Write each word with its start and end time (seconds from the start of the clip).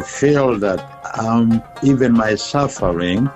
I 0.00 0.02
feel 0.02 0.58
that 0.60 0.80
um, 1.18 1.62
even 1.82 2.14
my 2.14 2.34
suffering, 2.34 3.26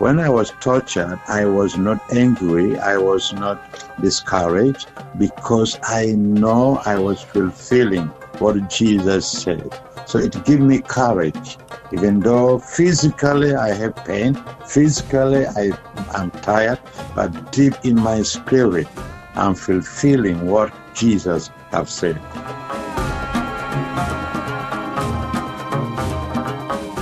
when 0.00 0.20
I 0.20 0.28
was 0.28 0.50
tortured, 0.60 1.18
I 1.28 1.46
was 1.46 1.78
not 1.78 1.98
angry, 2.12 2.78
I 2.78 2.98
was 2.98 3.32
not 3.32 3.58
discouraged 4.02 4.86
because 5.16 5.78
I 5.82 6.12
know 6.12 6.82
I 6.84 6.98
was 6.98 7.22
fulfilling 7.22 8.08
what 8.38 8.68
Jesus 8.68 9.26
said. 9.26 9.72
So 10.04 10.18
it 10.18 10.44
gave 10.44 10.60
me 10.60 10.82
courage. 10.82 11.56
Even 11.90 12.20
though 12.20 12.58
physically 12.58 13.54
I 13.54 13.72
have 13.72 13.96
pain, 14.04 14.34
physically 14.66 15.46
I 15.46 15.72
am 16.14 16.30
tired, 16.42 16.80
but 17.14 17.50
deep 17.50 17.72
in 17.82 17.96
my 17.98 18.20
spirit, 18.20 18.88
I'm 19.36 19.54
fulfilling 19.54 20.46
what 20.50 20.70
Jesus 20.94 21.48
has 21.70 21.88
said. 21.88 22.20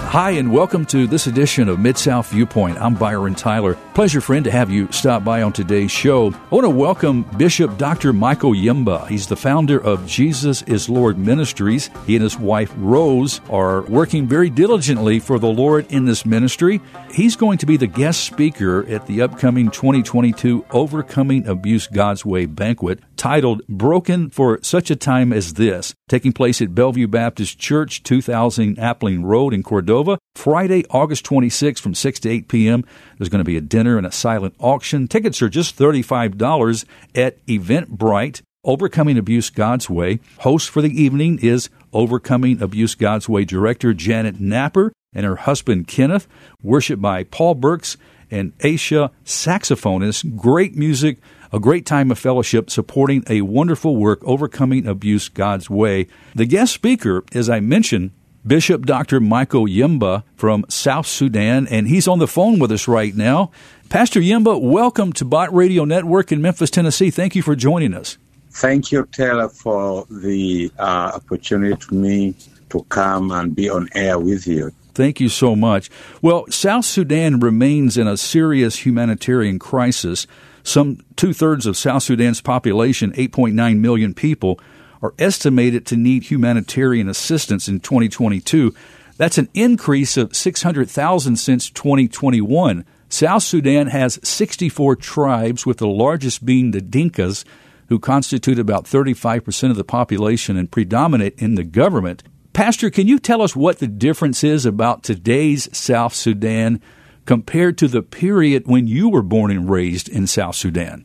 Hi, 0.09 0.30
and 0.30 0.51
welcome 0.51 0.87
to 0.87 1.07
this 1.07 1.27
edition 1.27 1.69
of 1.69 1.80
Mid 1.80 1.98
South 1.98 2.30
Viewpoint. 2.30 2.79
I'm 2.80 2.95
Byron 2.95 3.35
Tyler. 3.35 3.75
Pleasure, 3.93 4.23
friend, 4.23 4.43
to 4.47 4.51
have 4.51 4.71
you 4.71 4.91
stop 4.91 5.23
by 5.23 5.43
on 5.43 5.53
today's 5.53 5.91
show. 5.91 6.33
I 6.33 6.48
want 6.48 6.65
to 6.65 6.71
welcome 6.71 7.25
Bishop 7.37 7.77
Dr. 7.77 8.15
Michael 8.15 8.53
Yimba. 8.53 9.07
He's 9.07 9.27
the 9.27 9.37
founder 9.37 9.79
of 9.79 10.07
Jesus 10.07 10.62
is 10.62 10.89
Lord 10.89 11.19
Ministries. 11.19 11.91
He 12.07 12.17
and 12.17 12.23
his 12.23 12.39
wife, 12.39 12.73
Rose, 12.79 13.43
are 13.51 13.83
working 13.83 14.27
very 14.27 14.48
diligently 14.48 15.21
for 15.21 15.39
the 15.39 15.47
Lord 15.47 15.84
in 15.93 16.07
this 16.07 16.25
ministry. 16.25 16.81
He's 17.12 17.37
going 17.37 17.59
to 17.59 17.67
be 17.67 17.77
the 17.77 17.87
guest 17.87 18.25
speaker 18.25 18.87
at 18.89 19.06
the 19.06 19.20
upcoming 19.20 19.70
2022 19.70 20.65
Overcoming 20.70 21.47
Abuse 21.47 21.87
God's 21.87 22.25
Way 22.25 22.47
banquet 22.47 23.01
titled 23.18 23.66
Broken 23.66 24.30
for 24.30 24.58
Such 24.62 24.90
a 24.90 24.96
Time 24.96 25.32
as 25.32 25.54
This, 25.54 25.92
taking 26.08 26.32
place 26.32 26.62
at 26.62 26.74
Bellevue 26.74 27.08
Baptist 27.08 27.58
Church, 27.58 28.02
2000 28.05 28.77
Appling 28.78 29.25
Road 29.25 29.52
in 29.52 29.62
Cordova, 29.62 30.19
Friday, 30.34 30.84
August 30.91 31.27
26th 31.27 31.80
from 31.80 31.94
6 31.94 32.20
to 32.20 32.30
8 32.30 32.48
p.m. 32.48 32.84
There's 33.19 33.28
going 33.28 33.41
to 33.41 33.44
be 33.44 33.56
a 33.56 33.60
dinner 33.60 33.98
and 33.98 34.06
a 34.06 34.12
silent 34.12 34.55
auction. 34.58 35.08
Tickets 35.08 35.42
are 35.42 35.48
just 35.48 35.77
$35 35.77 36.84
at 37.14 37.44
Eventbrite. 37.47 38.41
Overcoming 38.64 39.16
Abuse 39.16 39.50
God's 39.50 39.88
Way. 39.88 40.19
Host 40.41 40.69
for 40.69 40.82
the 40.82 40.91
evening 40.91 41.38
is 41.41 41.70
Overcoming 41.92 42.60
Abuse 42.60 42.94
God's 42.94 43.28
Way 43.28 43.44
director 43.44 43.94
Janet 43.94 44.41
Napper 44.41 44.92
and 45.14 45.25
her 45.25 45.36
husband 45.36 45.86
Kenneth. 45.86 46.28
Worship 46.62 47.00
by 47.00 47.25
Paul 47.25 47.55
Burks 47.55 47.97
and 48.30 48.56
Aisha, 48.58 49.10
saxophonist. 49.25 50.36
Great 50.36 50.77
music 50.77 51.19
a 51.52 51.60
great 51.60 51.86
time 51.86 52.10
of 52.10 52.18
fellowship 52.18 52.70
supporting 52.70 53.24
a 53.28 53.42
wonderful 53.42 53.96
work 53.96 54.20
overcoming 54.22 54.86
abuse 54.86 55.28
God's 55.28 55.70
way. 55.70 56.06
The 56.34 56.46
guest 56.46 56.72
speaker, 56.72 57.24
as 57.32 57.48
I 57.48 57.60
mentioned, 57.60 58.10
Bishop 58.46 58.86
Dr. 58.86 59.20
Michael 59.20 59.66
Yimba 59.66 60.22
from 60.36 60.64
South 60.69 61.06
Sudan, 61.06 61.66
and 61.66 61.88
he's 61.88 62.08
on 62.08 62.19
the 62.19 62.28
phone 62.28 62.58
with 62.58 62.72
us 62.72 62.88
right 62.88 63.14
now. 63.14 63.50
Pastor 63.88 64.20
Yimba, 64.20 64.60
welcome 64.60 65.12
to 65.14 65.24
Bott 65.24 65.52
Radio 65.52 65.84
Network 65.84 66.32
in 66.32 66.41
Memphis, 66.41 66.70
Tennessee. 66.70 67.10
Thank 67.10 67.34
you 67.34 67.42
for 67.42 67.56
joining 67.56 67.94
us. 67.94 68.16
Thank 68.50 68.91
you, 68.91 69.06
Taylor, 69.12 69.48
for 69.48 70.06
the 70.10 70.72
uh, 70.78 71.12
opportunity 71.14 71.76
to 71.76 71.94
me 71.94 72.34
to 72.70 72.82
come 72.84 73.30
and 73.30 73.54
be 73.54 73.69
on 73.69 73.88
air 73.94 74.19
with 74.19 74.46
you. 74.46 74.72
Thank 74.94 75.20
you 75.20 75.28
so 75.28 75.54
much. 75.54 75.91
Well, 76.22 76.46
South 76.50 76.84
Sudan 76.84 77.38
remains 77.38 77.96
in 77.96 78.08
a 78.08 78.16
serious 78.16 78.84
humanitarian 78.84 79.58
crisis. 79.58 80.26
Some 80.62 81.05
two 81.17 81.33
thirds 81.33 81.67
of 81.67 81.77
South 81.77 82.03
Sudan's 82.03 82.41
population, 82.41 83.12
8.9 83.12 83.78
million 83.78 84.14
people, 84.14 84.61
are 85.03 85.15
estimated 85.19 85.87
to 85.87 85.97
need 85.97 86.25
humanitarian 86.25 87.09
assistance 87.09 87.69
in 87.69 87.81
2022. 87.81 88.75
That's 89.17 89.39
an 89.39 89.48
increase 89.55 90.17
of 90.17 90.34
600,000 90.34 91.37
since 91.37 91.71
2021. 91.71 92.84
South 93.09 93.43
Sudan 93.43 93.88
has 93.88 94.21
64 94.22 94.97
tribes, 94.97 95.65
with 95.65 95.78
the 95.78 95.88
largest 95.88 96.44
being 96.44 96.71
the 96.71 96.81
Dinkas, 96.81 97.44
who 97.88 97.99
constitute 97.99 98.59
about 98.59 98.84
35% 98.84 99.71
of 99.71 99.77
the 99.77 99.84
population 99.84 100.56
and 100.56 100.71
predominate 100.71 101.41
in 101.41 101.55
the 101.55 101.65
government. 101.65 102.22
Pastor, 102.53 102.91
can 102.91 103.09
you 103.09 103.19
tell 103.19 103.41
us 103.41 103.56
what 103.56 103.78
the 103.78 103.87
difference 103.87 104.44
is 104.44 104.66
about 104.66 105.03
today's 105.03 105.69
South 105.77 106.12
Sudan 106.12 106.82
compared 107.28 107.77
to 107.77 107.87
the 107.87 108.00
period 108.00 108.66
when 108.66 108.87
you 108.87 109.06
were 109.06 109.21
born 109.21 109.50
and 109.50 109.69
raised 109.69 110.09
in 110.09 110.27
South 110.27 110.55
Sudan? 110.55 111.05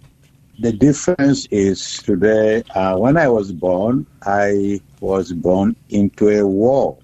The 0.58 0.72
difference 0.72 1.48
is 1.52 2.02
today, 2.02 2.64
uh, 2.76 2.96
when 2.96 3.18
I 3.18 3.28
was 3.28 3.52
born, 3.52 4.06
I 4.22 4.80
was 5.02 5.34
born 5.34 5.76
into 5.90 6.30
a 6.30 6.48
war. 6.48 6.98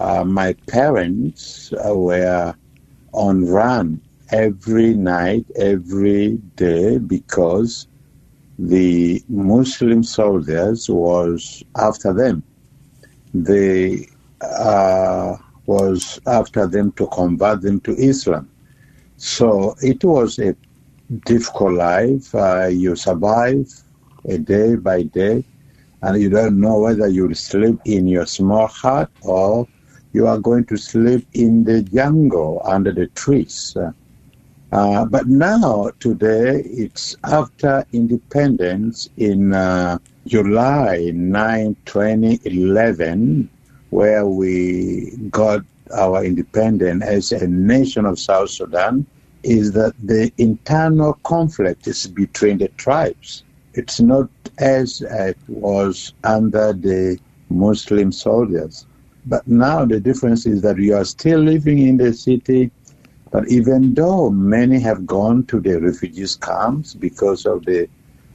Uh, 0.00 0.24
my 0.24 0.54
parents 0.66 1.72
uh, 1.72 1.94
were 1.94 2.52
on 3.12 3.46
run 3.46 4.00
every 4.32 4.92
night, 4.94 5.46
every 5.54 6.32
day, 6.56 6.98
because 6.98 7.86
the 8.58 9.22
Muslim 9.28 10.02
soldiers 10.02 10.90
was 10.90 11.62
after 11.76 12.12
them. 12.12 12.42
They 13.32 14.08
uh, 14.40 15.36
was 15.70 16.18
after 16.26 16.66
them 16.66 16.90
to 16.98 17.06
convert 17.08 17.60
them 17.62 17.78
to 17.86 17.92
Islam. 18.10 18.50
So 19.16 19.76
it 19.80 20.02
was 20.02 20.38
a 20.40 20.56
difficult 21.26 21.74
life. 21.74 22.34
Uh, 22.34 22.66
you 22.66 22.96
survive 22.96 23.68
a 24.24 24.38
day 24.38 24.74
by 24.74 25.02
day, 25.02 25.44
and 26.02 26.20
you 26.20 26.28
don't 26.28 26.58
know 26.58 26.80
whether 26.80 27.06
you'll 27.06 27.36
sleep 27.36 27.78
in 27.84 28.08
your 28.08 28.26
small 28.26 28.66
hut 28.66 29.10
or 29.22 29.68
you 30.12 30.26
are 30.26 30.38
going 30.38 30.64
to 30.72 30.76
sleep 30.76 31.24
in 31.34 31.62
the 31.62 31.82
jungle 31.82 32.60
under 32.64 32.92
the 32.92 33.06
trees. 33.22 33.76
Uh, 34.72 35.04
but 35.04 35.26
now, 35.28 35.90
today, 36.00 36.62
it's 36.84 37.16
after 37.22 37.84
independence 37.92 39.08
in 39.18 39.52
uh, 39.52 39.98
July 40.26 41.12
9, 41.14 41.76
2011 41.84 43.48
where 43.90 44.26
we 44.26 45.16
got 45.30 45.62
our 45.92 46.24
independence 46.24 47.04
as 47.04 47.32
a 47.32 47.46
nation 47.46 48.06
of 48.06 48.18
South 48.18 48.50
Sudan 48.50 49.06
is 49.42 49.72
that 49.72 49.94
the 50.02 50.32
internal 50.38 51.14
conflict 51.24 51.86
is 51.86 52.06
between 52.06 52.58
the 52.58 52.68
tribes. 52.76 53.44
It's 53.74 54.00
not 54.00 54.28
as 54.58 55.00
it 55.02 55.38
was 55.48 56.12
under 56.24 56.72
the 56.72 57.18
Muslim 57.48 58.12
soldiers. 58.12 58.86
But 59.26 59.46
now 59.46 59.84
the 59.84 60.00
difference 60.00 60.46
is 60.46 60.62
that 60.62 60.76
we 60.76 60.92
are 60.92 61.04
still 61.04 61.40
living 61.40 61.78
in 61.78 61.96
the 61.96 62.12
city, 62.12 62.70
but 63.30 63.48
even 63.48 63.94
though 63.94 64.30
many 64.30 64.78
have 64.80 65.06
gone 65.06 65.44
to 65.46 65.60
the 65.60 65.80
refugees 65.80 66.36
camps 66.36 66.94
because 66.94 67.46
of 67.46 67.64
the 67.64 67.88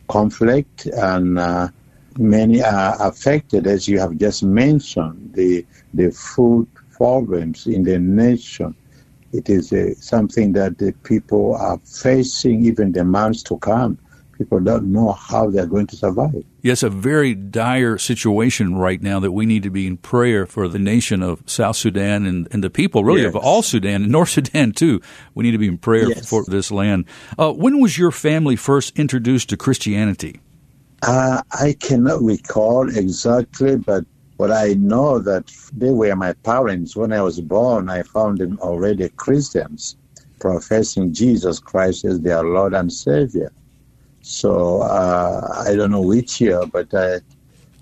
conflict 0.07 0.85
and 0.85 1.39
uh, 1.39 1.69
many 2.17 2.61
are 2.63 2.95
affected, 2.99 3.67
as 3.67 3.87
you 3.87 3.99
have 3.99 4.17
just 4.17 4.43
mentioned, 4.43 5.33
the, 5.33 5.65
the 5.93 6.11
food 6.11 6.67
problems 6.91 7.67
in 7.67 7.83
the 7.83 7.99
nation. 7.99 8.75
It 9.33 9.49
is 9.49 9.73
uh, 9.73 9.93
something 9.95 10.53
that 10.53 10.77
the 10.77 10.93
people 11.03 11.55
are 11.55 11.79
facing 11.83 12.65
even 12.65 12.93
the 12.93 13.03
months 13.03 13.43
to 13.43 13.57
come. 13.57 13.97
People 14.37 14.59
don't 14.59 14.91
know 14.91 15.13
how 15.13 15.49
they're 15.49 15.65
going 15.65 15.87
to 15.87 15.95
survive. 15.95 16.43
Yes, 16.61 16.83
a 16.83 16.89
very 16.89 17.33
dire 17.33 17.97
situation 17.97 18.75
right 18.75 19.01
now 19.01 19.19
that 19.21 19.31
we 19.31 19.45
need 19.45 19.63
to 19.63 19.69
be 19.69 19.87
in 19.87 19.95
prayer 19.95 20.45
for 20.45 20.67
the 20.67 20.79
nation 20.79 21.23
of 21.23 21.41
South 21.45 21.77
Sudan 21.77 22.25
and, 22.25 22.47
and 22.51 22.61
the 22.61 22.69
people, 22.69 23.05
really, 23.05 23.21
yes. 23.21 23.33
of 23.33 23.37
all 23.37 23.61
Sudan 23.61 24.03
and 24.03 24.11
North 24.11 24.29
Sudan, 24.31 24.73
too. 24.73 25.01
We 25.35 25.43
need 25.43 25.51
to 25.51 25.57
be 25.57 25.69
in 25.69 25.77
prayer 25.77 26.09
yes. 26.09 26.29
for 26.29 26.43
this 26.45 26.69
land. 26.69 27.05
Uh, 27.39 27.53
when 27.53 27.79
was 27.79 27.97
your 27.97 28.11
family 28.11 28.57
first 28.57 28.97
introduced 28.99 29.49
to 29.49 29.57
Christianity? 29.57 30.41
Uh, 31.07 31.41
I 31.53 31.75
cannot 31.81 32.23
recall 32.23 32.89
exactly, 32.89 33.77
but 33.77 34.05
what 34.37 34.51
I 34.51 34.75
know 34.75 35.19
that 35.19 35.51
they 35.73 35.91
were 35.91 36.15
my 36.15 36.33
parents. 36.45 36.95
When 36.97 37.13
I 37.13 37.21
was 37.23 37.41
born, 37.41 37.89
I 37.89 38.03
found 38.03 38.39
them 38.39 38.59
already 38.61 39.09
Christians, 39.17 39.97
professing 40.41 41.13
Jesus 41.13 41.59
Christ 41.59 42.05
as 42.05 42.21
their 42.21 42.43
Lord 42.43 42.75
and 42.75 42.93
Savior. 42.93 43.53
So 44.21 44.81
uh, 44.83 45.63
I 45.67 45.75
don't 45.75 45.91
know 45.91 46.03
which 46.03 46.41
year, 46.41 46.65
but 46.67 46.93
I, 46.93 47.21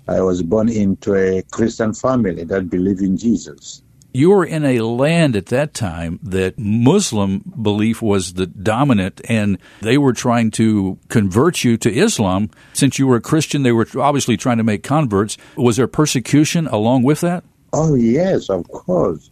I 0.08 0.22
was 0.22 0.42
born 0.44 0.70
into 0.70 1.14
a 1.16 1.44
Christian 1.52 1.94
family 1.94 2.44
that 2.44 2.70
believe 2.70 3.00
in 3.02 3.18
Jesus 3.18 3.83
you 4.14 4.30
were 4.30 4.44
in 4.44 4.64
a 4.64 4.78
land 4.80 5.34
at 5.34 5.46
that 5.46 5.74
time 5.74 6.20
that 6.22 6.56
Muslim 6.56 7.40
belief 7.60 8.00
was 8.00 8.34
the 8.34 8.46
dominant, 8.46 9.20
and 9.28 9.58
they 9.82 9.98
were 9.98 10.12
trying 10.12 10.52
to 10.52 10.96
convert 11.08 11.64
you 11.64 11.76
to 11.78 11.92
Islam. 11.92 12.48
Since 12.72 12.96
you 12.98 13.08
were 13.08 13.16
a 13.16 13.20
Christian, 13.20 13.64
they 13.64 13.72
were 13.72 13.88
obviously 13.98 14.36
trying 14.36 14.58
to 14.58 14.62
make 14.62 14.84
converts. 14.84 15.36
Was 15.56 15.76
there 15.76 15.88
persecution 15.88 16.68
along 16.68 17.02
with 17.02 17.20
that? 17.22 17.42
Oh, 17.72 17.96
yes, 17.96 18.48
of 18.48 18.68
course. 18.68 19.30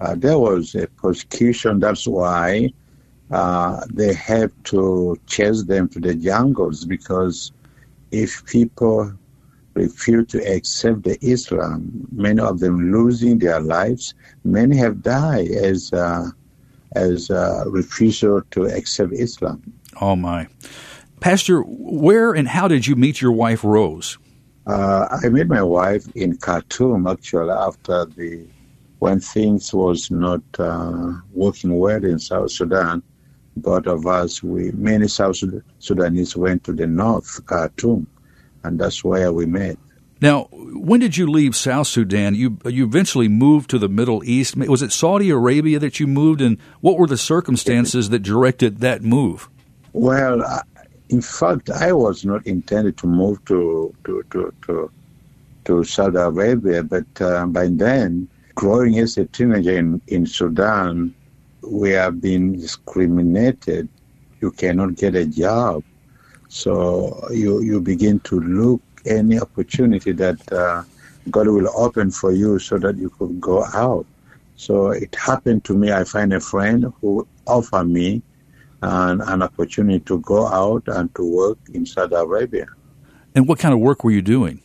Uh, 0.00 0.14
there 0.14 0.38
was 0.38 0.76
a 0.76 0.86
persecution. 0.86 1.80
That's 1.80 2.06
why 2.06 2.72
uh, 3.32 3.84
they 3.92 4.14
had 4.14 4.52
to 4.66 5.18
chase 5.26 5.64
them 5.64 5.88
to 5.88 5.98
the 5.98 6.14
jungles 6.14 6.84
because 6.84 7.50
if 8.12 8.46
people 8.46 9.12
refuse 9.74 10.26
to 10.28 10.38
accept 10.38 11.04
the 11.04 11.18
Islam. 11.22 12.06
Many 12.12 12.40
of 12.40 12.60
them 12.60 12.92
losing 12.92 13.38
their 13.38 13.60
lives. 13.60 14.14
Many 14.44 14.76
have 14.78 15.02
died 15.02 15.48
as 15.48 15.92
uh, 15.92 16.30
as 16.96 17.30
uh, 17.30 17.64
refusal 17.66 18.42
to 18.50 18.64
accept 18.64 19.12
Islam. 19.12 19.62
Oh 20.00 20.16
my, 20.16 20.48
Pastor, 21.20 21.62
where 21.62 22.32
and 22.32 22.48
how 22.48 22.68
did 22.68 22.86
you 22.86 22.96
meet 22.96 23.20
your 23.20 23.32
wife 23.32 23.62
Rose? 23.62 24.18
Uh, 24.66 25.18
I 25.22 25.28
met 25.28 25.48
my 25.48 25.62
wife 25.62 26.06
in 26.14 26.36
Khartoum 26.36 27.06
actually 27.06 27.50
after 27.50 28.04
the 28.04 28.46
when 28.98 29.18
things 29.18 29.72
was 29.72 30.10
not 30.10 30.42
uh, 30.58 31.12
working 31.32 31.78
well 31.78 32.04
in 32.04 32.18
South 32.18 32.50
Sudan. 32.52 33.02
Both 33.56 33.86
of 33.86 34.06
us, 34.06 34.42
we 34.42 34.72
many 34.72 35.08
South 35.08 35.36
Sudanese 35.78 36.36
went 36.36 36.64
to 36.64 36.72
the 36.72 36.86
north, 36.86 37.44
Khartoum, 37.46 38.06
and 38.64 38.78
that's 38.78 39.02
where 39.04 39.32
we 39.32 39.46
met. 39.46 39.78
Now, 40.20 40.48
when 40.52 41.00
did 41.00 41.16
you 41.16 41.26
leave 41.26 41.56
South 41.56 41.86
Sudan? 41.86 42.34
You 42.34 42.58
you 42.66 42.84
eventually 42.84 43.28
moved 43.28 43.70
to 43.70 43.78
the 43.78 43.88
Middle 43.88 44.22
East. 44.24 44.56
Was 44.56 44.82
it 44.82 44.92
Saudi 44.92 45.30
Arabia 45.30 45.78
that 45.78 45.98
you 45.98 46.06
moved, 46.06 46.42
and 46.42 46.58
what 46.80 46.98
were 46.98 47.06
the 47.06 47.16
circumstances 47.16 48.10
that 48.10 48.18
directed 48.20 48.78
that 48.80 49.02
move? 49.02 49.48
Well, 49.92 50.62
in 51.08 51.22
fact, 51.22 51.70
I 51.70 51.92
was 51.92 52.24
not 52.24 52.46
intended 52.46 52.98
to 52.98 53.06
move 53.06 53.42
to 53.46 53.94
to 54.04 54.22
to 54.30 54.54
to, 54.66 54.90
to 55.64 55.84
Saudi 55.84 56.18
Arabia, 56.18 56.82
but 56.82 57.06
uh, 57.20 57.46
by 57.46 57.68
then, 57.68 58.28
growing 58.54 58.98
as 58.98 59.16
a 59.16 59.24
teenager 59.24 59.76
in, 59.76 60.02
in 60.06 60.26
Sudan, 60.26 61.14
we 61.62 61.90
have 61.90 62.20
been 62.20 62.60
discriminated. 62.60 63.88
You 64.40 64.50
cannot 64.52 64.96
get 64.96 65.14
a 65.14 65.26
job, 65.26 65.82
so 66.50 67.28
you 67.30 67.62
you 67.62 67.80
begin 67.80 68.18
to 68.20 68.40
look 68.40 68.82
any 69.06 69.38
opportunity 69.38 70.10
that 70.12 70.52
uh, 70.52 70.82
God 71.30 71.46
will 71.46 71.70
open 71.76 72.10
for 72.10 72.32
you, 72.32 72.58
so 72.58 72.76
that 72.78 72.96
you 72.96 73.08
could 73.08 73.40
go 73.40 73.64
out. 73.72 74.04
So 74.56 74.90
it 74.90 75.14
happened 75.14 75.64
to 75.64 75.74
me. 75.74 75.92
I 75.92 76.02
find 76.04 76.34
a 76.34 76.40
friend 76.40 76.92
who 77.00 77.26
offered 77.46 77.84
me 77.84 78.20
an, 78.82 79.20
an 79.22 79.42
opportunity 79.42 80.00
to 80.00 80.18
go 80.20 80.46
out 80.48 80.82
and 80.88 81.14
to 81.14 81.24
work 81.24 81.58
in 81.72 81.86
Saudi 81.86 82.16
Arabia. 82.16 82.66
And 83.34 83.46
what 83.46 83.60
kind 83.60 83.72
of 83.72 83.78
work 83.78 84.02
were 84.02 84.10
you 84.10 84.20
doing? 84.20 84.60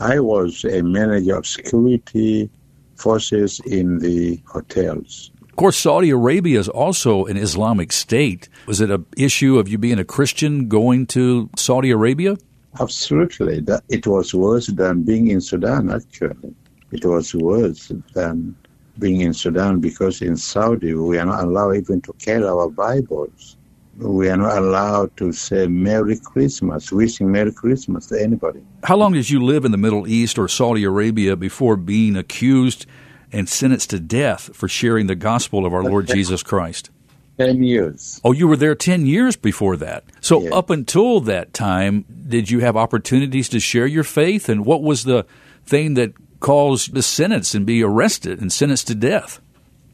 I 0.00 0.18
was 0.18 0.64
a 0.64 0.82
manager 0.82 1.36
of 1.36 1.46
security 1.46 2.50
forces 2.96 3.60
in 3.60 4.00
the 4.00 4.42
hotels. 4.46 5.30
Of 5.58 5.60
course, 5.60 5.76
Saudi 5.76 6.10
Arabia 6.10 6.60
is 6.60 6.68
also 6.68 7.24
an 7.24 7.36
Islamic 7.36 7.90
state. 7.90 8.48
Was 8.66 8.80
it 8.80 8.92
an 8.92 9.04
issue 9.16 9.58
of 9.58 9.68
you 9.68 9.76
being 9.76 9.98
a 9.98 10.04
Christian 10.04 10.68
going 10.68 11.04
to 11.06 11.50
Saudi 11.56 11.90
Arabia? 11.90 12.36
Absolutely. 12.78 13.58
That 13.62 13.82
it 13.88 14.06
was 14.06 14.32
worse 14.32 14.68
than 14.68 15.02
being 15.02 15.26
in 15.26 15.40
Sudan, 15.40 15.90
actually. 15.90 16.54
It 16.92 17.04
was 17.04 17.34
worse 17.34 17.90
than 18.14 18.54
being 19.00 19.22
in 19.22 19.34
Sudan 19.34 19.80
because 19.80 20.22
in 20.22 20.36
Saudi 20.36 20.94
we 20.94 21.18
are 21.18 21.26
not 21.26 21.42
allowed 21.42 21.72
even 21.72 22.02
to 22.02 22.12
carry 22.20 22.44
our 22.44 22.70
Bibles. 22.70 23.56
We 23.96 24.28
are 24.30 24.36
not 24.36 24.58
allowed 24.58 25.16
to 25.16 25.32
say 25.32 25.66
Merry 25.66 26.20
Christmas, 26.20 26.92
wishing 26.92 27.32
Merry 27.32 27.50
Christmas 27.50 28.06
to 28.06 28.22
anybody. 28.22 28.62
How 28.84 28.94
long 28.94 29.12
did 29.12 29.28
you 29.28 29.42
live 29.42 29.64
in 29.64 29.72
the 29.72 29.76
Middle 29.76 30.06
East 30.06 30.38
or 30.38 30.46
Saudi 30.46 30.84
Arabia 30.84 31.34
before 31.34 31.76
being 31.76 32.14
accused 32.14 32.86
and 33.32 33.48
sentenced 33.48 33.90
to 33.90 34.00
death 34.00 34.54
for 34.54 34.68
sharing 34.68 35.06
the 35.06 35.14
gospel 35.14 35.66
of 35.66 35.74
our 35.74 35.82
Lord 35.82 36.06
Jesus 36.06 36.42
Christ? 36.42 36.90
10 37.38 37.62
years. 37.62 38.20
Oh, 38.24 38.32
you 38.32 38.48
were 38.48 38.56
there 38.56 38.74
10 38.74 39.06
years 39.06 39.36
before 39.36 39.76
that. 39.76 40.04
So, 40.20 40.42
yeah. 40.42 40.54
up 40.54 40.70
until 40.70 41.20
that 41.20 41.54
time, 41.54 42.04
did 42.28 42.50
you 42.50 42.60
have 42.60 42.76
opportunities 42.76 43.48
to 43.50 43.60
share 43.60 43.86
your 43.86 44.04
faith? 44.04 44.48
And 44.48 44.66
what 44.66 44.82
was 44.82 45.04
the 45.04 45.24
thing 45.64 45.94
that 45.94 46.12
caused 46.40 46.94
the 46.94 47.02
sentence 47.02 47.54
and 47.54 47.64
be 47.64 47.82
arrested 47.82 48.40
and 48.40 48.52
sentenced 48.52 48.88
to 48.88 48.94
death? 48.94 49.40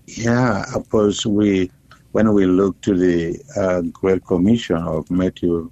Yeah, 0.07 0.65
of 0.75 0.89
course, 0.91 1.25
we 1.25 1.71
when 2.13 2.33
we 2.33 2.47
look 2.47 2.81
to 2.83 2.97
the 2.97 3.41
uh, 3.57 3.81
Great 3.93 4.25
Commission 4.25 4.77
of 4.77 5.11
Matthew 5.11 5.71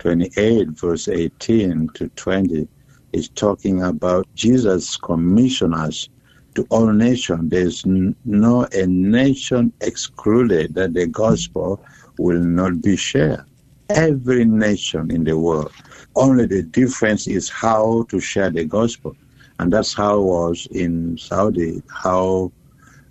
28, 0.00 0.68
verse 0.68 1.08
18 1.08 1.88
to 1.94 2.08
20, 2.08 2.68
is 3.12 3.28
talking 3.30 3.82
about 3.82 4.26
Jesus 4.34 4.98
commission 4.98 5.72
us 5.72 6.08
to 6.54 6.66
all 6.70 6.86
nations. 6.92 7.50
There's 7.50 7.84
no 7.86 8.66
a 8.72 8.86
nation 8.86 9.72
excluded 9.80 10.74
that 10.74 10.94
the 10.94 11.06
gospel 11.06 11.82
will 12.18 12.40
not 12.40 12.82
be 12.82 12.96
shared. 12.96 13.44
Every 13.90 14.44
nation 14.44 15.10
in 15.10 15.24
the 15.24 15.38
world. 15.38 15.72
Only 16.14 16.46
the 16.46 16.62
difference 16.62 17.26
is 17.26 17.48
how 17.48 18.06
to 18.10 18.20
share 18.20 18.50
the 18.50 18.64
gospel. 18.64 19.16
And 19.58 19.72
that's 19.72 19.94
how 19.94 20.18
it 20.18 20.24
was 20.24 20.68
in 20.72 21.16
Saudi, 21.18 21.82
how 21.88 22.52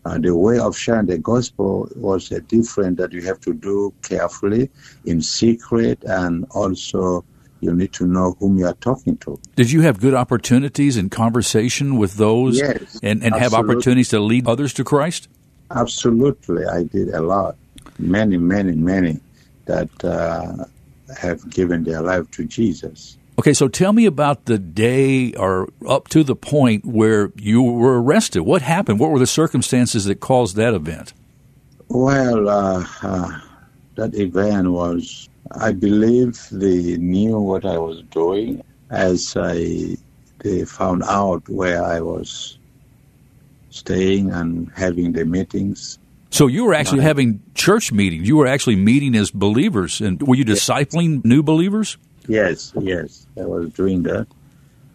uh, 0.05 0.17
the 0.17 0.33
way 0.33 0.57
of 0.57 0.77
sharing 0.77 1.05
the 1.05 1.17
gospel 1.17 1.89
was 1.95 2.31
uh, 2.31 2.39
different 2.47 2.97
that 2.97 3.11
you 3.11 3.21
have 3.23 3.41
to 3.41 3.53
do 3.53 3.93
carefully 4.03 4.69
in 5.05 5.21
secret 5.21 6.01
and 6.05 6.45
also 6.51 7.25
you 7.61 7.73
need 7.73 7.93
to 7.93 8.05
know 8.05 8.35
whom 8.39 8.57
you 8.57 8.65
are 8.65 8.73
talking 8.75 9.17
to. 9.17 9.39
Did 9.55 9.71
you 9.71 9.81
have 9.81 9.99
good 9.99 10.13
opportunities 10.13 10.97
in 10.97 11.09
conversation 11.09 11.97
with 11.97 12.15
those 12.15 12.59
yes, 12.59 12.99
and, 13.03 13.23
and 13.23 13.35
have 13.35 13.53
opportunities 13.53 14.09
to 14.09 14.19
lead 14.19 14.47
others 14.47 14.73
to 14.73 14.83
Christ? 14.83 15.27
Absolutely. 15.71 16.65
I 16.65 16.83
did 16.83 17.09
a 17.09 17.21
lot. 17.21 17.55
Many, 17.99 18.37
many, 18.37 18.73
many 18.73 19.19
that 19.65 19.89
uh, 20.03 20.65
have 21.15 21.49
given 21.49 21.83
their 21.83 22.01
life 22.01 22.29
to 22.31 22.45
Jesus. 22.45 23.17
Okay, 23.39 23.53
so 23.53 23.67
tell 23.67 23.93
me 23.93 24.05
about 24.05 24.45
the 24.45 24.57
day 24.57 25.33
or 25.33 25.69
up 25.87 26.07
to 26.07 26.23
the 26.23 26.35
point 26.35 26.83
where 26.85 27.31
you 27.35 27.61
were 27.61 28.01
arrested. 28.01 28.41
What 28.41 28.63
happened? 28.63 28.99
What 28.99 29.11
were 29.11 29.19
the 29.19 29.27
circumstances 29.27 30.05
that 30.05 30.19
caused 30.19 30.55
that 30.55 30.73
event? 30.73 31.13
Well, 31.87 32.49
uh, 32.49 32.85
uh, 33.03 33.39
that 33.95 34.15
event 34.15 34.71
was, 34.71 35.29
I 35.51 35.71
believe 35.71 36.47
they 36.51 36.97
knew 36.97 37.39
what 37.39 37.65
I 37.65 37.77
was 37.77 38.01
doing 38.11 38.63
as 38.89 39.35
I 39.37 39.97
they 40.39 40.65
found 40.65 41.03
out 41.03 41.47
where 41.49 41.83
I 41.83 41.99
was 41.99 42.57
staying 43.69 44.31
and 44.31 44.71
having 44.75 45.13
the 45.13 45.25
meetings. 45.25 45.99
So 46.29 46.47
you 46.47 46.65
were 46.65 46.73
actually 46.73 47.01
having 47.01 47.41
church 47.55 47.91
meetings. 47.91 48.27
You 48.27 48.37
were 48.37 48.47
actually 48.47 48.75
meeting 48.75 49.15
as 49.15 49.31
believers, 49.31 50.01
and 50.01 50.21
were 50.21 50.35
you 50.35 50.45
discipling 50.45 51.23
new 51.25 51.41
believers? 51.41 51.97
Yes, 52.27 52.73
yes, 52.79 53.25
I 53.39 53.45
was 53.45 53.71
doing 53.73 54.03
that. 54.03 54.27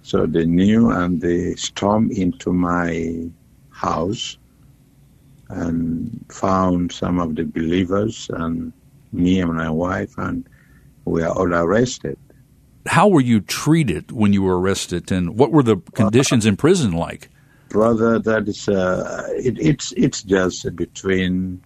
So 0.03 0.27
they 0.27 0.45
knew 0.45 0.91
and 0.91 1.21
they 1.21 1.55
stormed 1.55 2.13
into 2.13 2.53
my 2.53 3.29
house 3.71 4.37
and 5.49 6.25
found 6.29 6.93
some 6.93 7.19
of 7.19 7.37
the 7.37 7.45
believers 7.45 8.29
and 8.33 8.73
me 9.13 9.41
and 9.41 9.55
my 9.55 9.71
wife, 9.71 10.15
and 10.19 10.49
we 11.05 11.23
are 11.23 11.33
all 11.33 11.53
arrested. 11.53 12.19
How 12.87 13.09
were 13.09 13.21
you 13.21 13.41
treated 13.41 14.11
when 14.11 14.33
you 14.33 14.43
were 14.43 14.59
arrested, 14.61 15.13
and 15.13 15.39
what 15.39 15.53
were 15.53 15.63
the 15.63 15.77
conditions 15.95 16.47
uh, 16.47 16.51
in 16.51 16.57
prison 16.57 16.93
like? 16.93 17.29
Brother, 17.69 18.19
that 18.19 18.49
is 18.49 18.69
uh, 18.69 19.29
it, 19.31 19.59
it's 19.59 19.93
it's 19.97 20.23
just 20.23 20.75
between 20.77 21.63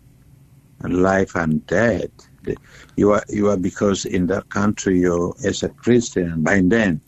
life 0.83 1.35
and 1.35 1.67
death 1.67 2.11
you 2.97 3.13
are 3.13 3.25
you 3.29 3.49
are 3.49 3.57
because 3.57 4.05
in 4.05 4.27
that 4.27 4.49
country 4.49 5.01
you 5.01 5.35
as 5.45 5.63
a 5.63 5.69
Christian 5.69 6.43
by 6.43 6.61
then 6.63 7.01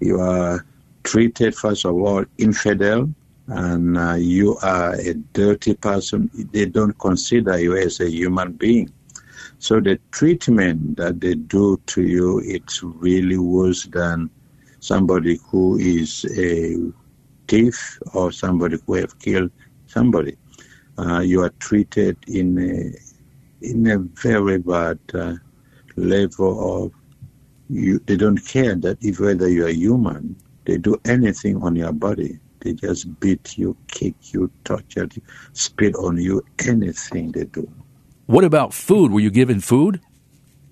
you 0.00 0.20
are 0.20 0.64
treated 1.04 1.54
first 1.54 1.84
of 1.84 1.94
all 1.94 2.24
infidel 2.38 3.10
and 3.48 3.96
uh, 3.96 4.14
you 4.14 4.58
are 4.58 4.94
a 4.94 5.14
dirty 5.14 5.72
person. 5.72 6.30
They 6.52 6.66
don't 6.66 6.98
consider 6.98 7.58
you 7.58 7.76
as 7.76 7.98
a 7.98 8.10
human 8.10 8.52
being. 8.52 8.92
So 9.60 9.80
the 9.80 9.98
treatment 10.12 10.96
that 10.98 11.20
they 11.20 11.34
do 11.34 11.80
to 11.86 12.02
you, 12.02 12.40
it's 12.44 12.82
really 12.82 13.38
worse 13.38 13.84
than 13.84 14.30
somebody 14.80 15.38
who 15.50 15.76
is 15.78 16.24
a 16.36 16.76
thief 17.48 17.98
or 18.14 18.30
somebody 18.30 18.78
who 18.86 18.94
have 18.94 19.18
killed 19.18 19.50
somebody. 19.86 20.36
Uh, 20.96 21.20
you 21.20 21.42
are 21.42 21.52
treated 21.58 22.16
in 22.28 22.58
a 22.58 22.92
in 23.60 23.86
a 23.88 23.98
very 23.98 24.58
bad 24.58 24.98
uh, 25.14 25.34
level 25.96 26.84
of 26.84 26.92
you. 27.68 27.98
They 28.06 28.16
don't 28.16 28.38
care 28.38 28.76
that 28.76 28.98
if 29.00 29.18
whether 29.18 29.48
you 29.48 29.66
are 29.66 29.70
human, 29.70 30.36
they 30.66 30.78
do 30.78 31.00
anything 31.04 31.62
on 31.62 31.74
your 31.74 31.92
body. 31.92 32.38
They 32.60 32.74
just 32.74 33.18
beat 33.20 33.58
you, 33.58 33.76
kick 33.88 34.14
you, 34.32 34.50
torture 34.64 35.08
you, 35.14 35.22
spit 35.52 35.94
on 35.96 36.16
you, 36.18 36.44
anything 36.66 37.32
they 37.32 37.44
do. 37.44 37.68
What 38.28 38.44
about 38.44 38.74
food? 38.74 39.10
Were 39.10 39.20
you 39.20 39.30
given 39.30 39.58
food? 39.60 40.02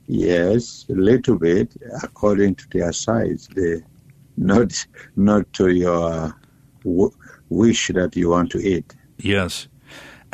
Yes, 0.07 0.85
a 0.91 0.93
little 0.93 1.39
bit, 1.39 1.75
according 2.03 2.57
to 2.57 2.69
their 2.71 2.93
size. 2.93 3.49
They 3.57 3.83
not 4.37 4.87
not 5.17 5.51
to 5.55 5.69
your 5.69 6.37
w- 6.85 7.11
wish 7.49 7.89
that 7.89 8.15
you 8.15 8.29
want 8.29 8.51
to 8.53 8.59
eat. 8.59 8.95
Yes. 9.17 9.69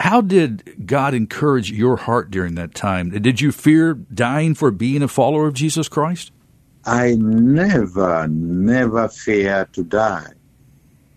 How 0.00 0.20
did 0.20 0.84
God 0.84 1.14
encourage 1.14 1.70
your 1.70 1.96
heart 1.96 2.32
during 2.32 2.56
that 2.56 2.74
time? 2.74 3.10
Did 3.10 3.40
you 3.40 3.52
fear 3.52 3.94
dying 3.94 4.54
for 4.54 4.72
being 4.72 5.00
a 5.00 5.06
follower 5.06 5.46
of 5.46 5.54
Jesus 5.54 5.88
Christ? 5.88 6.32
I 6.84 7.14
never, 7.20 8.26
never 8.26 9.06
fear 9.06 9.68
to 9.74 9.84
die 9.84 10.32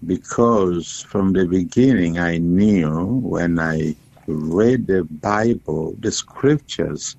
because 0.06 1.02
from 1.10 1.34
the 1.34 1.48
beginning 1.48 2.20
I 2.20 2.38
knew 2.38 3.06
when 3.24 3.58
I 3.58 3.96
read 4.28 4.88
the 4.88 5.04
Bible, 5.04 5.96
the 6.00 6.12
scriptures, 6.12 7.16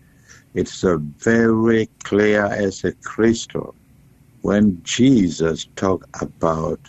it's 0.55 0.85
a 0.85 0.97
very 0.97 1.89
clear 2.05 2.47
as 2.47 2.85
a 2.85 2.93
crystal. 3.05 3.75
When 4.43 4.81
Jesus 4.85 5.69
talked 5.77 6.09
about 6.23 6.81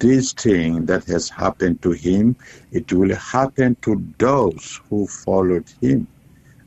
this 0.00 0.32
thing 0.32 0.86
that 0.86 1.04
has 1.04 1.28
happened 1.28 1.82
to 1.82 1.92
him, 1.92 2.36
it 2.72 2.92
will 2.92 3.14
happen 3.14 3.76
to 3.82 4.02
those 4.18 4.80
who 4.88 5.06
followed 5.06 5.68
him. 5.80 6.08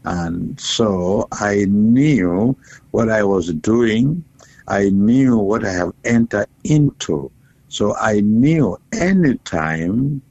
And 0.06 0.60
so 0.60 1.28
I 1.34 1.66
knew 1.68 2.58
what 2.92 3.10
I 3.10 3.24
was 3.24 3.54
doing. 3.54 4.24
I 4.68 4.90
knew 4.90 5.38
what 5.38 5.66
I 5.66 5.74
have 5.74 5.94
entered 6.06 6.48
into. 6.64 7.32
So 7.68 7.96
I 7.98 8.22
knew 8.22 8.78
anytime 8.94 10.22